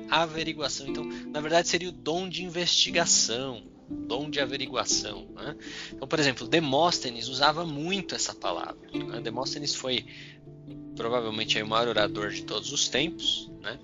[0.10, 0.88] averiguação.
[0.88, 5.28] Então, na verdade, seria o dom de investigação, dom de averiguação.
[5.36, 5.56] Né?
[5.94, 8.78] Então, por exemplo, Demóstenes usava muito essa palavra.
[8.94, 9.22] Né?
[9.22, 10.06] Demóstenes foi
[10.96, 13.80] provavelmente o maior orador de todos os tempos, né?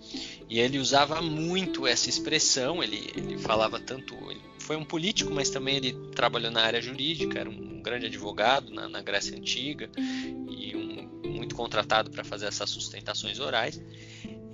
[0.50, 2.84] e ele usava muito essa expressão.
[2.84, 4.16] Ele, ele falava tanto.
[4.30, 8.70] Ele foi um político, mas também ele trabalhou na área jurídica, era um grande advogado
[8.70, 13.82] na, na Grécia Antiga e um, muito contratado para fazer essas sustentações orais.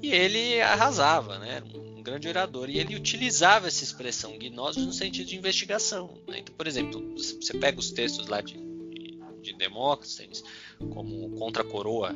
[0.04, 1.64] E ele arrasava, né?
[1.74, 2.70] Um grande orador.
[2.70, 6.14] E ele utilizava essa expressão gnose no sentido de investigação.
[6.28, 6.40] Né?
[6.40, 10.44] Então, por exemplo, você pega os textos lá de, de, de Demóstenes,
[10.78, 12.16] como Contra a Coroa,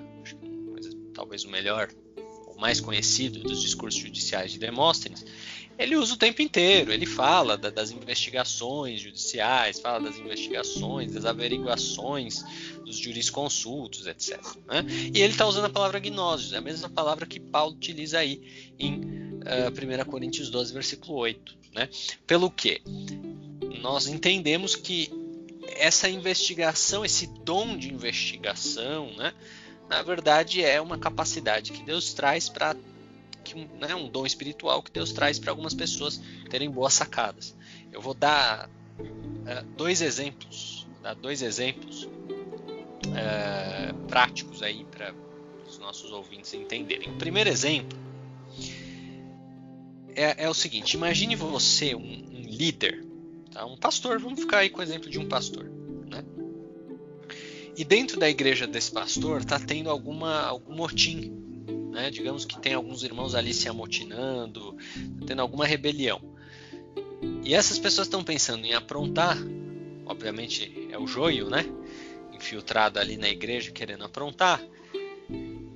[1.16, 1.90] talvez o melhor,
[2.46, 5.26] o mais conhecido dos discursos judiciais de Demóstenes,
[5.78, 6.92] ele usa o tempo inteiro.
[6.92, 12.44] Ele fala da, das investigações judiciais, fala das investigações, das averiguações
[12.84, 14.40] dos jurisconsultos, etc.
[14.66, 14.86] Né?
[15.14, 18.72] E ele está usando a palavra gnósios, é a mesma palavra que Paulo utiliza aí
[18.80, 21.58] em uh, 1 Coríntios 12, versículo 8.
[21.74, 21.90] Né?
[22.26, 22.82] Pelo que?
[23.82, 25.12] Nós entendemos que
[25.76, 29.34] essa investigação, esse dom de investigação, né,
[29.90, 32.76] na verdade é uma capacidade que Deus traz para
[33.48, 37.56] que né, um dom espiritual que Deus traz para algumas pessoas terem boas sacadas.
[37.92, 38.70] Eu vou dar
[39.00, 45.14] uh, dois exemplos, dar dois exemplos uh, práticos aí para
[45.68, 47.10] os nossos ouvintes entenderem.
[47.10, 47.98] O primeiro exemplo
[50.16, 53.06] é, é o seguinte: imagine você um, um líder,
[53.52, 53.66] tá?
[53.66, 54.20] um pastor.
[54.20, 55.66] Vamos ficar aí com o exemplo de um pastor,
[56.10, 56.24] né?
[57.78, 61.47] E dentro da igreja desse pastor está tendo alguma algum motim
[61.98, 62.12] né?
[62.12, 64.78] Digamos que tem alguns irmãos ali se amotinando,
[65.26, 66.22] tendo alguma rebelião.
[67.44, 69.36] E essas pessoas estão pensando em aprontar,
[70.06, 71.66] obviamente é o joio, né?
[72.32, 74.62] Infiltrado ali na igreja querendo aprontar.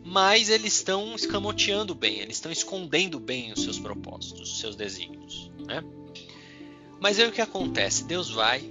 [0.05, 5.49] Mas eles estão escamoteando bem, eles estão escondendo bem os seus propósitos, os seus desígnios.
[5.65, 5.83] Né?
[6.99, 8.03] Mas aí o que acontece?
[8.03, 8.61] Deus vai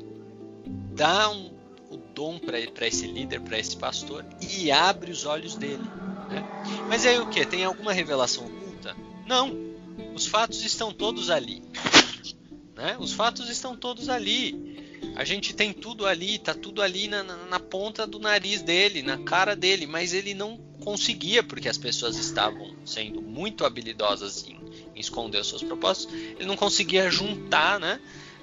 [0.94, 1.51] dar um,
[1.90, 5.82] o dom para esse líder, para esse pastor, e abre os olhos dele.
[6.31, 6.45] Né?
[6.89, 7.45] Mas aí o que?
[7.45, 8.97] Tem alguma revelação oculta?
[9.26, 9.70] Não.
[10.14, 11.62] Os fatos estão todos ali.
[12.76, 12.97] Né?
[12.99, 14.81] Os fatos estão todos ali.
[15.14, 19.03] A gente tem tudo ali, tá tudo ali na, na, na, ponta do nariz dele,
[19.03, 24.59] na cara dele, mas ele não conseguia, porque as pessoas estavam sendo muito habilidosas em,
[24.95, 28.01] em esconder os seus propósitos, ele não conseguia juntar né,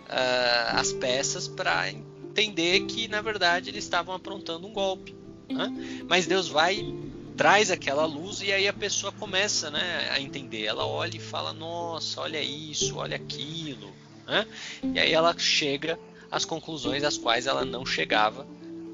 [0.08, 5.16] uh, as peças para entender que, na verdade, eles estavam aprontando um golpe.
[5.50, 6.04] Né?
[6.08, 6.94] Mas Deus vai
[7.38, 10.66] traz aquela luz e aí a pessoa começa né, a entender.
[10.66, 13.94] Ela olha e fala: Nossa, olha isso, olha aquilo.
[14.26, 14.46] Né?
[14.84, 15.98] E aí ela chega
[16.30, 18.46] às conclusões às quais ela não chegava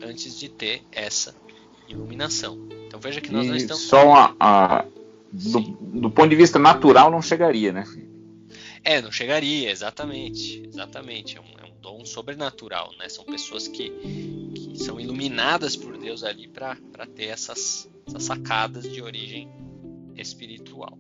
[0.03, 1.33] antes de ter essa
[1.87, 2.67] iluminação.
[2.85, 3.83] Então veja que nós e não estamos.
[3.83, 4.85] Só a, a
[5.31, 7.85] do, do, ponto de vista natural não chegaria, né?
[8.83, 10.61] É, não chegaria, exatamente.
[10.67, 11.37] Exatamente.
[11.37, 13.09] É um dom sobrenatural, né?
[13.09, 13.89] São pessoas que,
[14.55, 16.77] que são iluminadas por Deus ali para
[17.13, 19.51] ter essas, essas sacadas de origem
[20.15, 20.97] espiritual.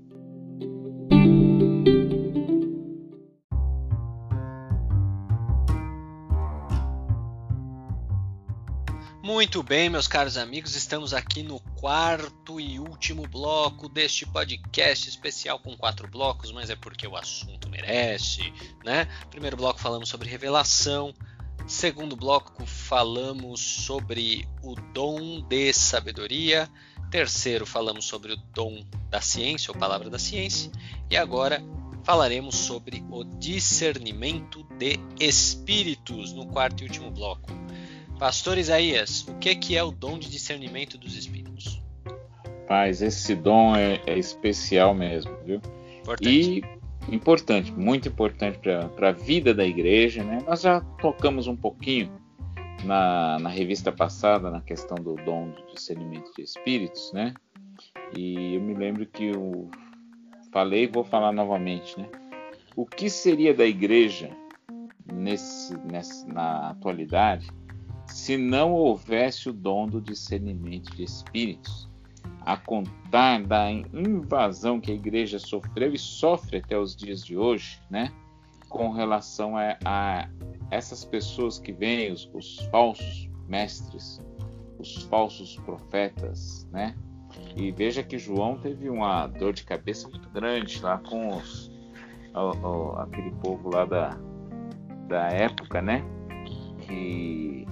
[9.43, 15.59] Muito bem, meus caros amigos, estamos aqui no quarto e último bloco deste podcast especial
[15.59, 18.53] com quatro blocos, mas é porque o assunto merece,
[18.85, 19.05] né?
[19.29, 21.13] Primeiro bloco falamos sobre revelação,
[21.67, 26.69] Segundo bloco, falamos sobre o dom de sabedoria.
[27.11, 30.71] Terceiro, falamos sobre o dom da ciência, ou palavra da ciência.
[31.09, 31.61] E agora
[32.05, 37.51] falaremos sobre o discernimento de espíritos no quarto e último bloco.
[38.19, 41.81] Pastor Isaías, o que é o dom de discernimento dos espíritos?
[42.67, 45.61] Paz, esse dom é, é especial mesmo, viu?
[46.01, 46.29] Importante.
[46.29, 50.39] E importante, muito importante para a vida da igreja, né?
[50.47, 52.11] Nós já tocamos um pouquinho
[52.85, 57.33] na, na revista passada na questão do dom de discernimento de espíritos, né?
[58.15, 59.69] E eu me lembro que eu
[60.51, 62.07] falei vou falar novamente, né?
[62.75, 64.29] O que seria da igreja
[65.11, 67.47] nesse, nessa, na atualidade
[68.23, 71.89] se não houvesse o dom do discernimento de espíritos?
[72.45, 77.81] A contar da invasão que a igreja sofreu e sofre até os dias de hoje,
[77.89, 78.13] né?
[78.69, 80.29] Com relação a, a
[80.71, 84.21] essas pessoas que vêm, os, os falsos mestres,
[84.79, 86.95] os falsos profetas, né?
[87.57, 91.69] E veja que João teve uma dor de cabeça muito grande lá com os,
[92.33, 94.17] o, o, aquele povo lá da,
[95.09, 96.01] da época, né?
[96.87, 97.63] Que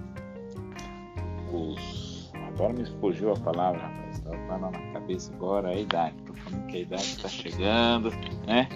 [1.54, 2.32] os.
[2.48, 4.18] Agora me fugiu a palavra, rapaz.
[4.18, 6.16] Estava na cabeça agora a idade.
[6.26, 8.12] Tô falando que a idade está chegando,
[8.46, 8.68] né?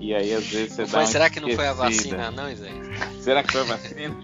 [0.00, 2.50] E aí às vezes você não dá foi, Será que não foi a vacina, não,
[2.50, 2.88] Isaías?
[3.22, 4.16] Será que foi a vacina?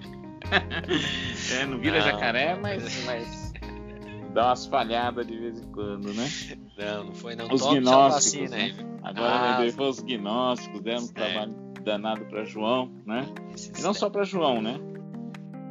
[1.53, 3.53] é, não vira não, jacaré, mas, mas
[4.35, 6.29] dá umas falhadas de vez em quando, né?
[6.77, 7.49] Não, não foi não.
[7.53, 8.75] Os Tome gnósticos, né?
[9.03, 11.55] Agora ah, foi os gnósticos, deram um trabalho
[11.85, 13.27] danado para João, né?
[13.79, 14.79] E não só para João, né?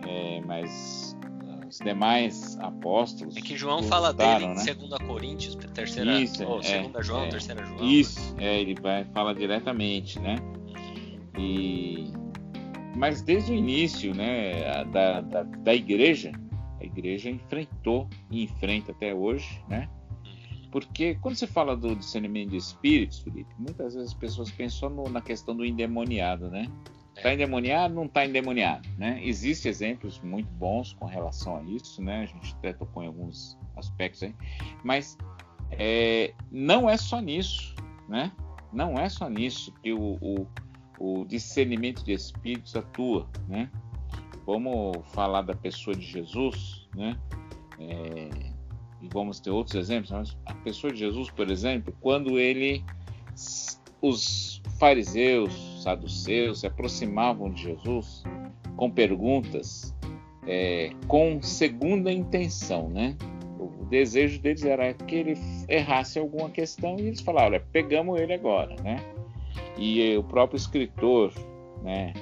[0.07, 1.07] É, mas
[1.68, 3.36] os demais apóstolos.
[3.36, 4.74] É que João fala dele em 2 né?
[5.05, 7.84] Coríntios, terceira, isso, oh, é, segunda João, é, terceira João.
[7.84, 8.45] Isso, né?
[8.45, 10.36] é, ele vai fala diretamente, né?
[11.38, 12.11] E
[12.95, 16.32] mas desde o início, né, da, da, da igreja,
[16.82, 19.88] a igreja enfrentou e enfrenta até hoje, né?
[20.72, 25.03] Porque quando você fala do discernimento de espíritos, Felipe, muitas vezes as pessoas pensam no,
[25.09, 26.68] na questão do endemoniado, né?
[27.18, 29.20] Está endemoniado, não está endemoniado, né?
[29.24, 32.22] Existem exemplos muito bons com relação a isso, né?
[32.22, 34.36] A gente até tocou em alguns aspectos aí,
[34.84, 35.18] mas
[35.72, 37.76] é, não é só nisso,
[38.07, 38.32] né?
[38.72, 40.47] Não é só nisso que o, o,
[40.99, 43.70] o discernimento de espíritos atua, né?
[44.45, 47.18] Vamos falar da pessoa de Jesus, né?
[47.80, 48.30] É,
[49.01, 50.11] e vamos ter outros exemplos.
[50.11, 52.84] Mas a pessoa de Jesus, por exemplo, quando ele
[54.01, 58.23] os fariseus, saduceus se aproximavam de Jesus
[58.75, 59.95] com perguntas
[60.45, 63.15] é, com segunda intenção, né?
[63.57, 65.33] O desejo deles era que ele
[65.69, 68.97] errasse alguma questão e eles falaram: olha, pegamos ele agora, né?
[69.77, 71.31] E o próprio escritor,
[71.83, 72.13] né,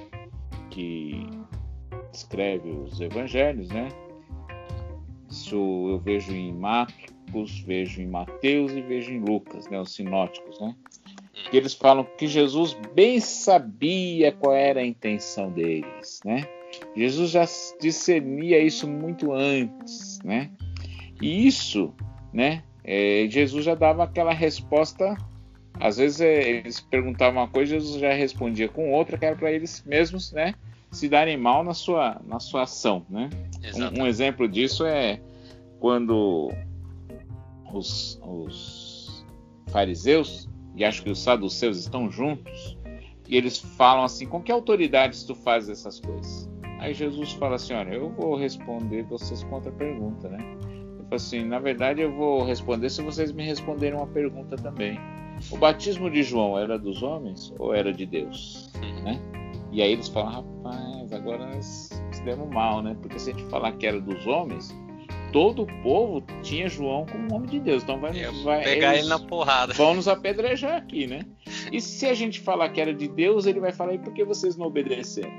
[0.70, 1.28] que
[2.14, 3.90] escreve os evangelhos, né?
[5.30, 5.56] Isso
[5.90, 10.76] eu vejo em Marcos, vejo em Mateus e vejo em Lucas, né, os sinóticos, né?
[11.50, 16.48] Que eles falam que Jesus bem sabia qual era a intenção deles, né?
[16.96, 17.46] Jesus já
[17.80, 20.50] discernia isso muito antes, né?
[21.22, 21.94] E isso,
[22.34, 22.64] né?
[22.84, 25.16] É, Jesus já dava aquela resposta.
[25.80, 29.52] Às vezes é, eles perguntavam uma coisa, Jesus já respondia com outra, que era para
[29.52, 30.54] eles mesmos, né?
[30.92, 33.30] Se darem mal na sua, na sua ação, né?
[33.76, 35.20] Um, um, exemplo disso é
[35.80, 36.52] quando
[37.74, 39.26] os, os
[39.68, 42.78] fariseus e acho que os saduceus estão juntos,
[43.28, 46.50] e eles falam assim: com que autoridade tu fazes essas coisas?
[46.80, 50.38] Aí Jesus fala assim: olha, eu vou responder vocês com outra pergunta, né?
[51.00, 55.00] Eu falo assim: na verdade, eu vou responder se vocês me responderem uma pergunta também.
[55.52, 58.72] O batismo de João era dos homens ou era de Deus?
[59.04, 59.20] Né?
[59.72, 61.90] E aí eles falam: rapaz, agora nós
[62.24, 62.96] demos mal, né?
[63.02, 64.76] Porque se a gente falar que era dos homens,
[65.36, 67.84] todo o povo tinha João como homem de Deus.
[67.84, 69.74] Então vai, vai pegar ele na porrada.
[69.74, 71.26] Vão nos apedrejar aqui, né?
[71.74, 74.24] E se a gente falar que era de Deus, ele vai falar: e por que
[74.24, 75.30] vocês não obedeceram?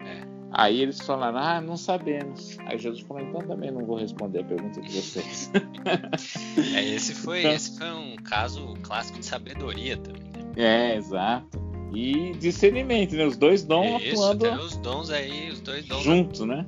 [0.00, 0.26] É.
[0.50, 2.58] Aí eles falaram: ah, não sabemos.
[2.66, 5.52] Aí Jesus falou: então também não vou responder a pergunta de vocês.
[6.74, 10.32] é, esse, foi, então, esse foi um caso clássico de sabedoria também.
[10.32, 10.52] Né?
[10.56, 11.62] É, exato.
[11.94, 13.24] E discernimento, né?
[13.24, 14.64] Os dois dons Isso, atuando.
[14.64, 16.02] Os dons aí, os dois dons.
[16.02, 16.66] Juntos, né?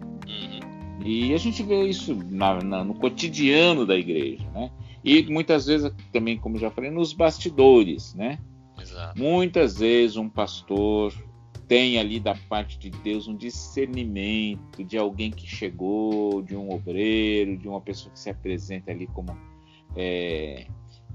[1.05, 4.71] E a gente vê isso na, na, no cotidiano da igreja, né?
[5.05, 8.39] E muitas vezes, também, como já falei, nos bastidores, né?
[8.81, 9.19] Exato.
[9.19, 11.13] Muitas vezes um pastor
[11.69, 17.57] tem ali da parte de Deus um discernimento de alguém que chegou, de um obreiro,
[17.57, 19.37] de uma pessoa que se apresenta ali como.
[19.97, 20.67] É...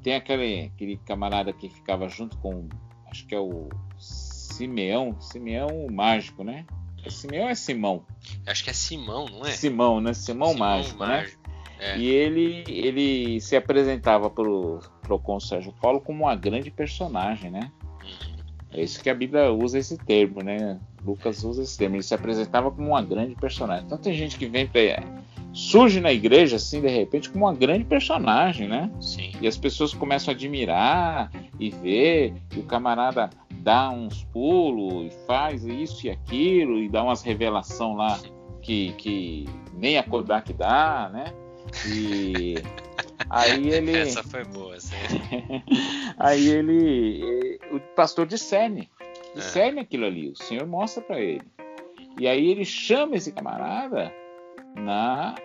[0.02, 2.68] Tem aquele, aquele camarada que ficava junto com,
[3.08, 6.66] acho que é o Simeão, Simeão mágico, né?
[7.04, 8.06] É Simeão é Simão?
[8.46, 9.52] Acho que é Simão, não é?
[9.52, 10.14] Simão, né?
[10.14, 11.42] Simão, Simão Mágico, Mágico, né?
[11.80, 11.98] É.
[11.98, 17.72] E ele, ele se apresentava para o Procon Sérgio Paulo como uma grande personagem, né?
[18.04, 18.36] Uhum.
[18.72, 20.80] É isso que a Bíblia usa esse termo, né?
[21.04, 21.96] Lucas usa esse termo.
[21.96, 23.86] Ele se apresentava como uma grande personagem.
[23.86, 24.80] Então tem gente que vem pra,
[25.54, 28.92] surge na igreja assim de repente como uma grande personagem, né?
[29.00, 29.32] Sim.
[29.42, 35.26] E as pessoas começam a admirar e ver e o camarada dá uns pulos e
[35.28, 38.20] faz isso e aquilo e dá umas revelação lá
[38.62, 41.34] que, que nem a Kodak dá, né?
[41.88, 42.56] E
[43.30, 43.98] aí ele.
[43.98, 44.96] Essa foi boa, sim.
[46.18, 47.60] aí ele.
[47.72, 48.90] O pastor discerne.
[49.36, 49.82] Discerne é.
[49.82, 50.30] aquilo ali.
[50.30, 51.42] O Senhor mostra para ele.
[52.20, 54.14] E aí ele chama esse camarada
[54.76, 55.36] na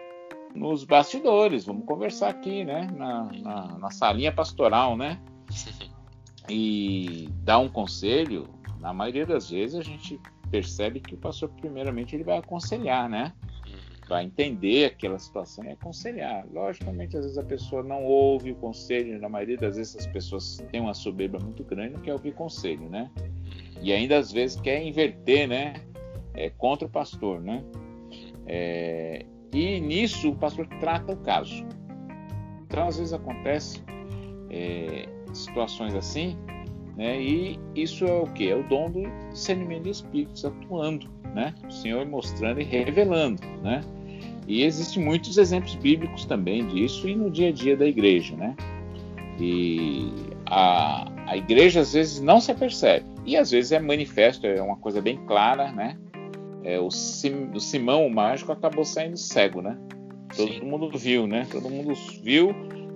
[0.55, 1.65] nos bastidores.
[1.65, 2.89] Vamos conversar aqui, né?
[2.97, 5.21] Na, na, na salinha pastoral, né?
[6.49, 8.49] E dá um conselho.
[8.79, 13.33] Na maioria das vezes a gente percebe que o pastor, primeiramente, ele vai aconselhar, né?
[14.07, 16.47] para entender aquela situação e aconselhar.
[16.53, 20.59] Logicamente, às vezes a pessoa não ouve o conselho, na maioria das vezes as pessoas
[20.71, 23.11] têm uma soberba muito grande, não quer ouvir conselho, né?
[23.83, 25.75] E ainda às vezes quer inverter, né?
[26.35, 27.65] É, contra o pastor, né?
[28.47, 31.67] É, e nisso o pastor trata o caso.
[32.67, 33.83] Então, às vezes acontece
[34.51, 36.37] é, situações assim,
[36.97, 37.21] né?
[37.21, 38.49] E isso é o que?
[38.51, 41.55] É o dom do discernimento de espíritos atuando, né?
[41.67, 43.81] O Senhor mostrando e revelando, né?
[44.49, 48.55] E existem muitos exemplos bíblicos também disso e no dia a dia da igreja, né?
[49.39, 50.13] E
[50.47, 54.77] a, a igreja às vezes não se percebe e às vezes é manifesto, é uma
[54.77, 55.99] coisa bem clara, né?
[56.67, 59.79] É, o, Sim, o Simão, o mágico, acabou saindo cego, né?
[60.37, 60.63] Todo Sim.
[60.63, 61.47] mundo viu, né?
[61.49, 61.95] Todo mundo
[62.25, 62.51] viu,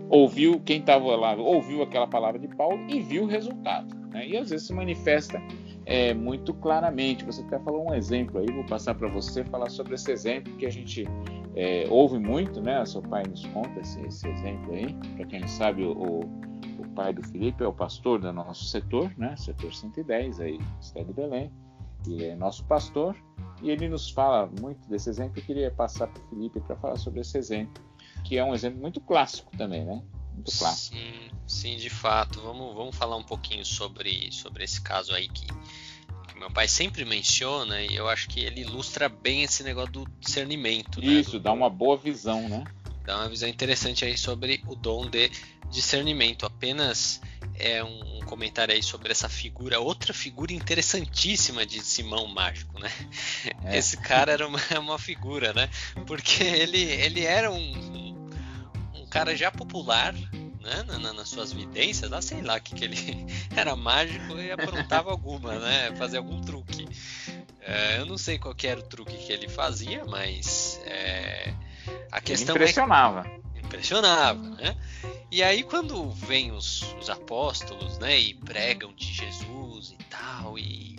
[0.08, 3.94] ouviu quem estava lá, ouviu aquela palavra de Paulo e viu o resultado.
[4.10, 4.26] Né?
[4.26, 5.40] E às vezes se manifesta
[5.86, 7.24] é, muito claramente.
[7.24, 10.66] Você até falou um exemplo aí, vou passar para você falar sobre esse exemplo que
[10.66, 11.06] a gente
[11.54, 12.84] é, ouve muito, né?
[12.84, 14.92] Seu pai nos conta esse, esse exemplo aí.
[15.14, 16.22] Para quem não sabe, o,
[16.76, 19.36] o pai do Felipe é o pastor do nosso setor, né?
[19.36, 21.52] Setor 110 aí, cidade de Belém,
[22.06, 23.16] e é nosso pastor.
[23.62, 25.38] E ele nos fala muito desse exemplo.
[25.38, 27.82] Eu queria passar para o Felipe para falar sobre esse exemplo,
[28.24, 30.02] que é um exemplo muito clássico também, né?
[30.34, 30.96] Muito clássico.
[30.96, 32.40] Sim, sim, de fato.
[32.40, 35.46] Vamos, vamos falar um pouquinho sobre, sobre esse caso aí que
[36.40, 40.98] meu pai sempre menciona e eu acho que ele ilustra bem esse negócio do discernimento.
[40.98, 41.06] Né?
[41.08, 41.40] Isso, né?
[41.40, 42.64] dá uma boa visão, né?
[43.04, 45.30] Dá uma visão interessante aí sobre o dom de
[45.68, 46.46] discernimento.
[46.46, 47.20] Apenas
[47.60, 52.90] é um comentário aí sobre essa figura, outra figura interessantíssima de Simão Mágico, né?
[53.64, 53.78] É.
[53.78, 55.68] Esse cara era uma, uma, figura, né?
[56.06, 58.26] Porque ele, ele era um,
[58.94, 63.26] um cara já popular, né, na, nas suas vidências, lá sei lá que, que ele
[63.56, 66.86] era mágico e aprontava alguma, né, fazia algum truque.
[67.60, 71.52] É, eu não sei qual era o truque que ele fazia, mas é,
[72.10, 73.26] a questão ele impressionava.
[73.54, 74.76] É impressionava, né?
[75.30, 80.98] E aí quando vem os, os apóstolos, né, e pregam de Jesus e tal, e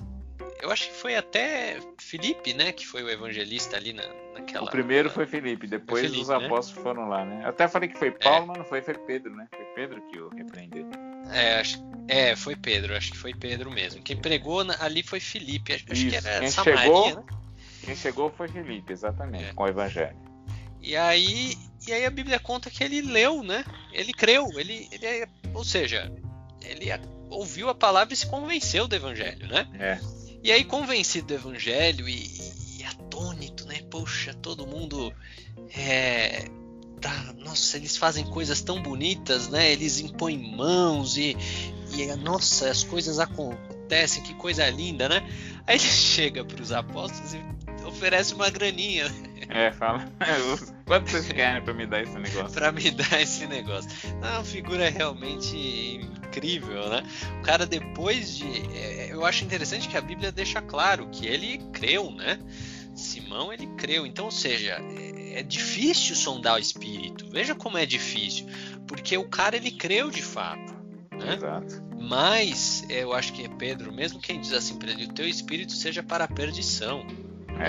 [0.62, 4.04] eu acho que foi até Felipe, né, que foi o evangelista ali na,
[4.34, 4.68] naquela.
[4.68, 6.36] O primeiro foi Felipe, depois Felipe, os né?
[6.36, 6.84] apóstolos né?
[6.84, 7.44] foram lá, né?
[7.44, 8.48] Eu até falei que foi Paulo, é.
[8.48, 9.48] mas não foi, foi Pedro, né?
[9.50, 10.88] Foi Pedro que o repreendeu.
[11.32, 14.02] É, acho, é, foi Pedro, acho que foi Pedro mesmo.
[14.02, 17.24] Quem pregou ali foi Felipe, acho, acho que era quem Samaria, chegou, né?
[17.84, 19.54] Quem chegou foi Felipe, exatamente, é.
[19.54, 20.18] com o evangelho.
[20.80, 21.56] E aí,
[21.88, 23.66] e aí a Bíblia conta que ele leu, né?
[23.92, 26.12] Ele creu, ele, ele ou seja,
[26.64, 26.90] ele
[27.30, 29.68] ouviu a palavra e se convenceu do evangelho, né?
[29.80, 30.00] É.
[30.44, 32.28] E aí, convencido do evangelho e,
[32.78, 33.82] e atônito, né?
[33.90, 35.14] Poxa, todo mundo.
[35.76, 36.50] É,
[37.00, 39.72] tá, nossa, eles fazem coisas tão bonitas, né?
[39.72, 41.38] Eles impõem mãos e,
[41.94, 45.22] e nossa, as coisas acontecem, que coisa linda, né?
[45.68, 49.06] Aí ele chega para os apóstolos e oferece uma graninha.
[49.50, 50.06] É, fala.
[50.86, 52.54] Quanto vocês querem para me dar esse negócio?
[52.54, 53.90] para me dar esse negócio.
[54.22, 57.04] Não, figura realmente incrível, né?
[57.40, 61.58] O cara depois de, é, eu acho interessante que a Bíblia deixa claro que ele
[61.74, 62.40] creu, né?
[62.96, 64.06] Simão ele creu.
[64.06, 67.30] Então, ou seja, é, é difícil sondar o espírito.
[67.30, 68.48] Veja como é difícil,
[68.88, 70.74] porque o cara ele creu de fato.
[71.12, 71.36] Né?
[71.36, 71.84] Exato.
[72.00, 75.74] Mas eu acho que é Pedro, mesmo quem diz assim para ele, o teu espírito
[75.74, 77.06] seja para a perdição,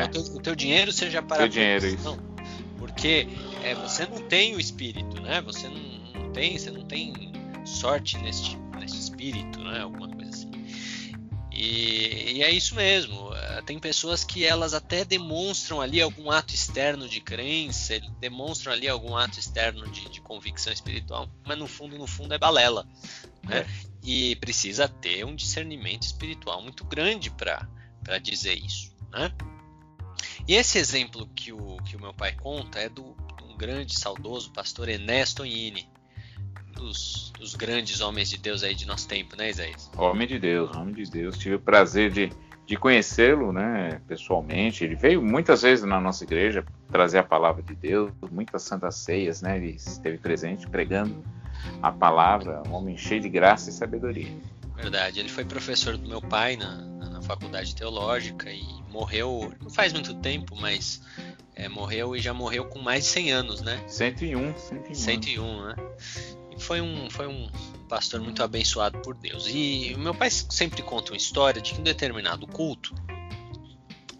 [0.00, 0.04] é.
[0.04, 2.16] o, teu, o, teu, dinheiro seja para teu a perdição.
[2.16, 2.32] Dinheiro,
[2.78, 3.28] porque
[3.62, 5.40] é, você não tem o espírito, né?
[5.42, 7.32] Você não, não tem, você não tem
[7.64, 9.80] sorte neste, neste espírito, né?
[9.80, 10.50] Alguma coisa assim.
[11.52, 13.32] E, e, é isso mesmo.
[13.34, 18.88] Eh, tem pessoas que elas até demonstram ali algum ato externo de crença, demonstram ali
[18.88, 22.86] algum ato externo de, de convicção espiritual, mas no fundo, no fundo é balela.
[23.44, 23.58] Né?
[23.58, 23.66] É.
[24.02, 27.68] E precisa ter um discernimento espiritual muito grande para
[28.18, 28.90] dizer isso.
[29.10, 29.30] Né?
[30.46, 33.14] E esse exemplo que o, que o meu pai conta é do,
[33.48, 35.88] um grande, saudoso pastor Enes Tonini,
[36.74, 39.90] dos, dos, grandes homens de Deus aí de nosso tempo, né, Isaías?
[39.96, 41.38] Homem de Deus, homem de Deus.
[41.38, 42.32] Tive o prazer de,
[42.66, 44.82] de conhecê-lo, né, pessoalmente.
[44.84, 49.42] Ele veio muitas vezes na nossa igreja trazer a palavra de Deus, muitas santas ceias,
[49.42, 51.22] né, ele esteve presente pregando
[51.80, 54.32] a palavra, um homem cheio de graça e sabedoria.
[54.82, 59.92] Verdade, ele foi professor do meu pai na, na faculdade teológica e morreu, não faz
[59.92, 61.00] muito tempo, mas
[61.54, 63.80] é, morreu e já morreu com mais de 100 anos, né?
[63.86, 64.94] 101, 101.
[64.94, 65.76] 101, né?
[66.50, 67.48] E foi um, foi um
[67.88, 69.46] pastor muito abençoado por Deus.
[69.46, 72.92] E meu pai sempre conta uma história de que em determinado culto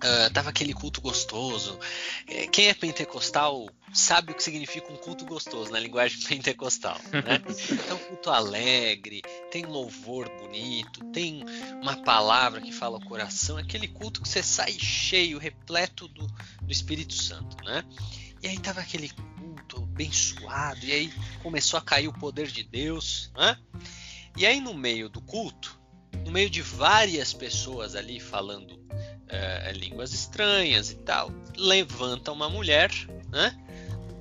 [0.02, 1.78] Uh, tava aquele culto gostoso.
[2.26, 6.98] É, quem é pentecostal sabe o que significa um culto gostoso na linguagem pentecostal.
[7.10, 7.42] Né?
[7.88, 11.44] É um culto alegre, tem louvor bonito, tem
[11.80, 16.72] uma palavra que fala o coração, aquele culto que você sai cheio, repleto do, do
[16.72, 17.62] Espírito Santo.
[17.64, 17.84] Né?
[18.42, 21.12] E aí tava aquele culto abençoado, e aí
[21.42, 23.30] começou a cair o poder de Deus.
[23.36, 23.56] Né?
[24.36, 25.78] E aí no meio do culto,
[26.24, 28.80] no meio de várias pessoas ali falando
[29.28, 32.90] é, línguas estranhas e tal, levanta uma mulher,
[33.30, 33.56] né?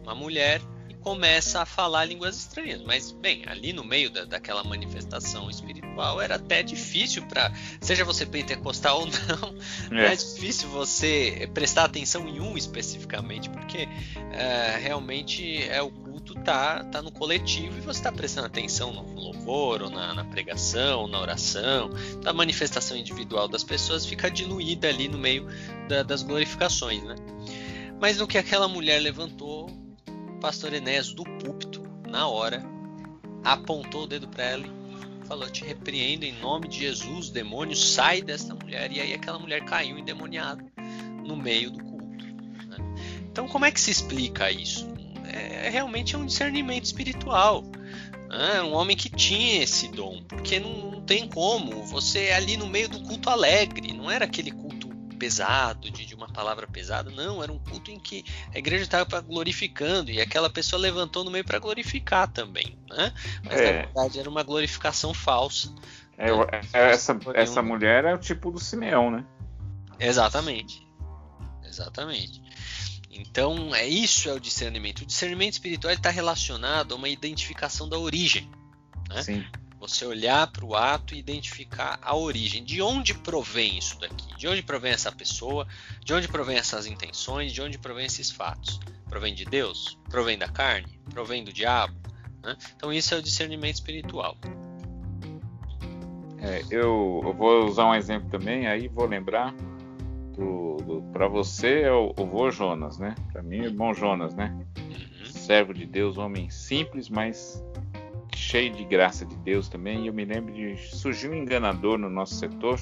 [0.03, 2.81] Uma mulher e começa a falar línguas estranhas.
[2.81, 8.25] Mas, bem, ali no meio da, daquela manifestação espiritual era até difícil para, seja você
[8.25, 10.13] pentecostal ou não, é.
[10.13, 13.87] é difícil você prestar atenção em um especificamente, porque
[14.31, 15.91] é, realmente é o
[16.21, 20.23] culto tá, tá no coletivo e você está prestando atenção no louvor, ou na, na
[20.23, 21.89] pregação, ou na oração.
[22.25, 25.47] A manifestação individual das pessoas fica diluída ali no meio
[25.87, 27.15] da, das glorificações, né?
[27.99, 29.69] Mas no que aquela mulher levantou,
[30.41, 32.61] pastor Enéas do púlpito, na hora,
[33.43, 34.65] apontou o dedo para ela
[35.23, 38.91] e falou: Te repreendo em nome de Jesus, demônio, sai desta mulher.
[38.91, 40.65] E aí aquela mulher caiu endemoniada
[41.23, 42.25] no meio do culto.
[42.67, 42.77] Né?
[43.31, 44.91] Então, como é que se explica isso?
[45.31, 47.63] é, realmente é um discernimento espiritual.
[48.29, 48.61] Né?
[48.61, 51.83] Um homem que tinha esse dom, porque não, não, tem como.
[51.85, 54.80] Você é ali no meio do culto alegre, não era aquele culto
[55.21, 59.21] pesado, de, de uma palavra pesada, não, era um culto em que a igreja estava
[59.21, 63.13] glorificando e aquela pessoa levantou no meio para glorificar também, né?
[63.43, 63.65] Mas é.
[63.65, 65.71] na verdade era uma glorificação falsa.
[66.17, 66.61] É, né?
[66.73, 69.23] Essa, essa mulher é o tipo do Simeão, né?
[69.99, 70.87] Exatamente.
[71.63, 72.41] Exatamente.
[73.11, 75.01] Então, é isso é o discernimento.
[75.01, 78.49] O discernimento espiritual está relacionado a uma identificação da origem.
[79.07, 79.21] Né?
[79.21, 79.45] Sim.
[79.81, 82.63] Você olhar para o ato e identificar a origem.
[82.63, 84.37] De onde provém isso daqui?
[84.37, 85.67] De onde provém essa pessoa?
[86.05, 87.51] De onde provém essas intenções?
[87.51, 88.79] De onde provém esses fatos?
[89.09, 89.97] Provém de Deus?
[90.07, 90.99] Provém da carne?
[91.09, 91.95] Provém do diabo?
[92.43, 92.55] Né?
[92.75, 94.37] Então, isso é o discernimento espiritual.
[96.37, 99.51] É, eu, eu, vou usar um exemplo também, aí vou lembrar
[101.11, 103.15] para você é o, o vô Jonas, né?
[103.31, 104.55] Para mim, é irmão Jonas, né?
[104.77, 105.25] Uhum.
[105.25, 107.63] Servo de Deus, homem simples, mas
[108.41, 110.03] cheio de graça de Deus também.
[110.03, 112.79] E eu me lembro de surgiu um enganador no nosso setor.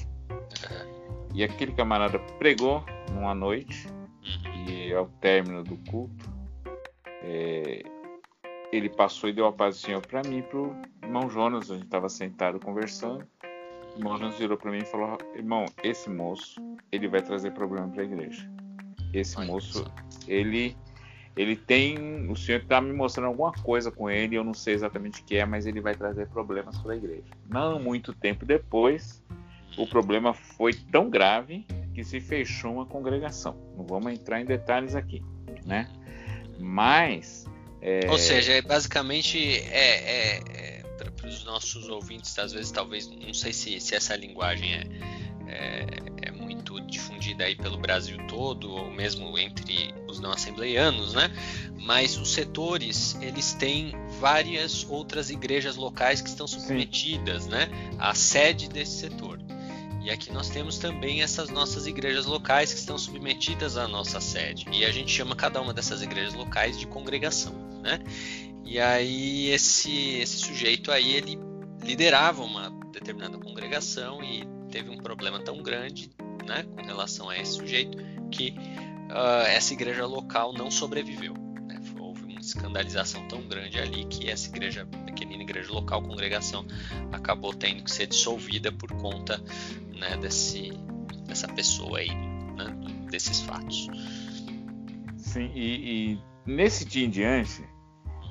[1.34, 4.66] E aquele camarada pregou numa noite uhum.
[4.66, 6.28] e ao término do culto,
[7.22, 7.82] é,
[8.72, 11.70] ele passou e deu a paz do Senhor para mim, para o irmão Jonas.
[11.70, 13.24] A gente estava sentado conversando.
[13.94, 17.86] O irmão Jonas virou para mim e falou: Irmão, esse moço ele vai trazer problema
[17.88, 18.50] para a igreja.
[19.12, 19.84] Esse moço,
[20.26, 20.76] ele
[21.36, 25.20] ele tem, o senhor está me mostrando alguma coisa com ele, eu não sei exatamente
[25.20, 27.24] o que é, mas ele vai trazer problemas para a igreja.
[27.48, 29.22] Não muito tempo depois,
[29.76, 33.56] o problema foi tão grave que se fechou uma congregação.
[33.76, 35.22] Não vamos entrar em detalhes aqui,
[35.64, 35.88] né?
[36.58, 37.46] Mas
[37.80, 38.10] é...
[38.10, 40.80] Ou seja, basicamente é, é, é
[41.16, 44.86] para os nossos ouvintes, às vezes, talvez, não sei se, se essa linguagem é,
[45.46, 46.09] é, é,
[46.90, 51.30] difundida aí pelo Brasil todo, ou mesmo entre os não assembleianos, né?
[51.78, 57.50] Mas os setores, eles têm várias outras igrejas locais que estão submetidas, Sim.
[57.50, 57.68] né?
[57.98, 59.38] À sede desse setor.
[60.02, 64.66] E aqui nós temos também essas nossas igrejas locais que estão submetidas à nossa sede.
[64.72, 67.52] E a gente chama cada uma dessas igrejas locais de congregação,
[67.82, 68.00] né?
[68.64, 71.38] E aí esse, esse sujeito aí, ele
[71.82, 76.10] liderava uma determinada congregação e teve um problema tão grande
[76.46, 77.98] né, com relação a esse sujeito
[78.30, 78.54] que
[79.10, 81.34] uh, essa igreja local não sobreviveu.
[81.66, 81.80] Né?
[81.98, 86.66] Houve uma escandalização tão grande ali que essa igreja, pequenina igreja local, congregação,
[87.12, 89.42] acabou tendo que ser dissolvida por conta
[89.98, 90.72] né, desse,
[91.26, 92.76] dessa pessoa aí, né,
[93.10, 93.88] desses fatos.
[95.16, 97.64] Sim, e, e nesse dia em diante,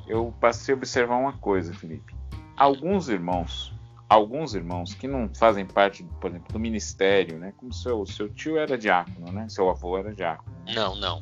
[0.08, 2.14] eu passei a observar uma coisa, Felipe.
[2.58, 3.74] Alguns irmãos
[4.10, 7.54] alguns irmãos que não fazem parte, por exemplo, do ministério, né?
[7.56, 9.48] Como seu seu tio era diácono, né?
[9.48, 10.58] Seu avô era diácono.
[10.74, 11.22] Não, não.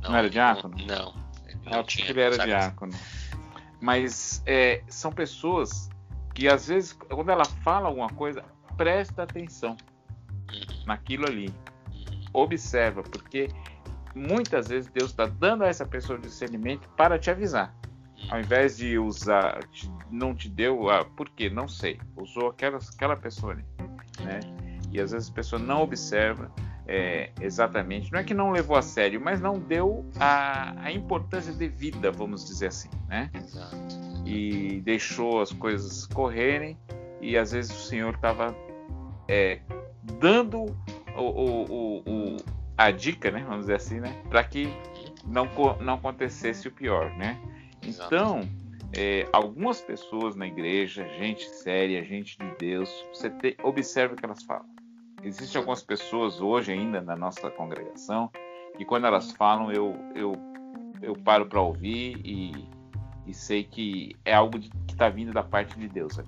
[0.00, 0.76] Não, não era diácono?
[0.86, 1.12] Não.
[1.64, 2.92] Não, tinha, ele era diácono.
[3.80, 5.90] Mas é, são pessoas
[6.34, 8.44] que às vezes, quando ela fala alguma coisa,
[8.76, 9.76] presta atenção
[10.50, 10.84] uhum.
[10.86, 11.52] naquilo ali.
[11.92, 12.24] Uhum.
[12.32, 13.50] Observa, porque
[14.14, 17.74] muitas vezes Deus está dando a essa pessoa discernimento para te avisar.
[18.30, 19.60] Ao invés de usar,
[20.10, 21.48] não te deu, ah, por quê?
[21.48, 21.98] Não sei.
[22.16, 23.64] Usou aquela, aquela pessoa ali.
[24.20, 24.40] Né?
[24.90, 26.50] E às vezes a pessoa não observa
[26.86, 28.10] é, exatamente.
[28.10, 32.44] Não é que não levou a sério, mas não deu a, a importância devida, vamos
[32.46, 32.90] dizer assim.
[33.06, 33.30] Né?
[33.34, 33.76] Exato.
[34.26, 36.76] E deixou as coisas correrem
[37.20, 38.54] e às vezes o Senhor estava
[39.26, 39.60] é,
[40.20, 40.64] dando
[41.16, 42.36] o, o, o,
[42.76, 44.68] a dica, né, vamos dizer assim, né, para que
[45.26, 45.48] não,
[45.80, 47.38] não acontecesse o pior, né?
[47.88, 48.40] Então,
[48.92, 54.24] é, algumas pessoas na igreja, gente séria, gente de Deus, você te, observa o que
[54.24, 54.66] elas falam.
[55.22, 58.30] Existem algumas pessoas hoje ainda na nossa congregação
[58.76, 60.32] que quando elas falam eu, eu,
[61.02, 62.68] eu paro para ouvir e,
[63.26, 66.18] e sei que é algo de, que está vindo da parte de Deus.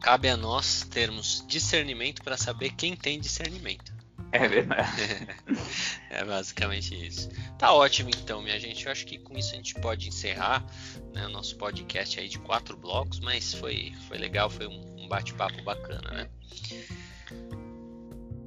[0.00, 3.89] Cabe a nós termos discernimento para saber quem tem discernimento.
[4.32, 5.26] É verdade.
[6.08, 7.28] é basicamente isso.
[7.58, 8.86] Tá ótimo então, minha gente.
[8.86, 10.64] Eu acho que com isso a gente pode encerrar
[11.12, 15.08] né, o nosso podcast aí de quatro blocos, mas foi, foi legal, foi um, um
[15.08, 16.28] bate-papo bacana, né?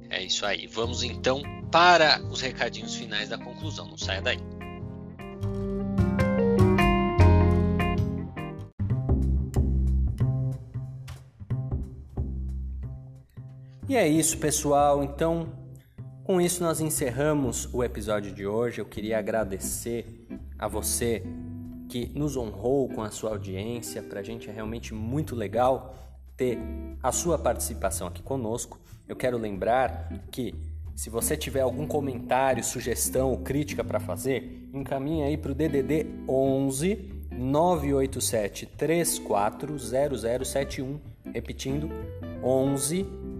[0.08, 0.66] É isso aí.
[0.66, 3.86] Vamos então para os recadinhos finais da conclusão.
[3.88, 4.38] Não saia daí.
[13.86, 15.04] E é isso, pessoal.
[15.04, 15.63] Então,
[16.24, 18.80] com isso nós encerramos o episódio de hoje.
[18.80, 20.26] Eu queria agradecer
[20.58, 21.22] a você
[21.88, 24.02] que nos honrou com a sua audiência.
[24.02, 25.94] Para a gente é realmente muito legal
[26.34, 26.58] ter
[27.02, 28.80] a sua participação aqui conosco.
[29.06, 30.54] Eu quero lembrar que
[30.96, 36.06] se você tiver algum comentário, sugestão ou crítica para fazer, encaminhe aí para o DDD
[36.26, 40.98] 11 987 340071,
[41.32, 41.90] repetindo
[42.42, 43.23] 11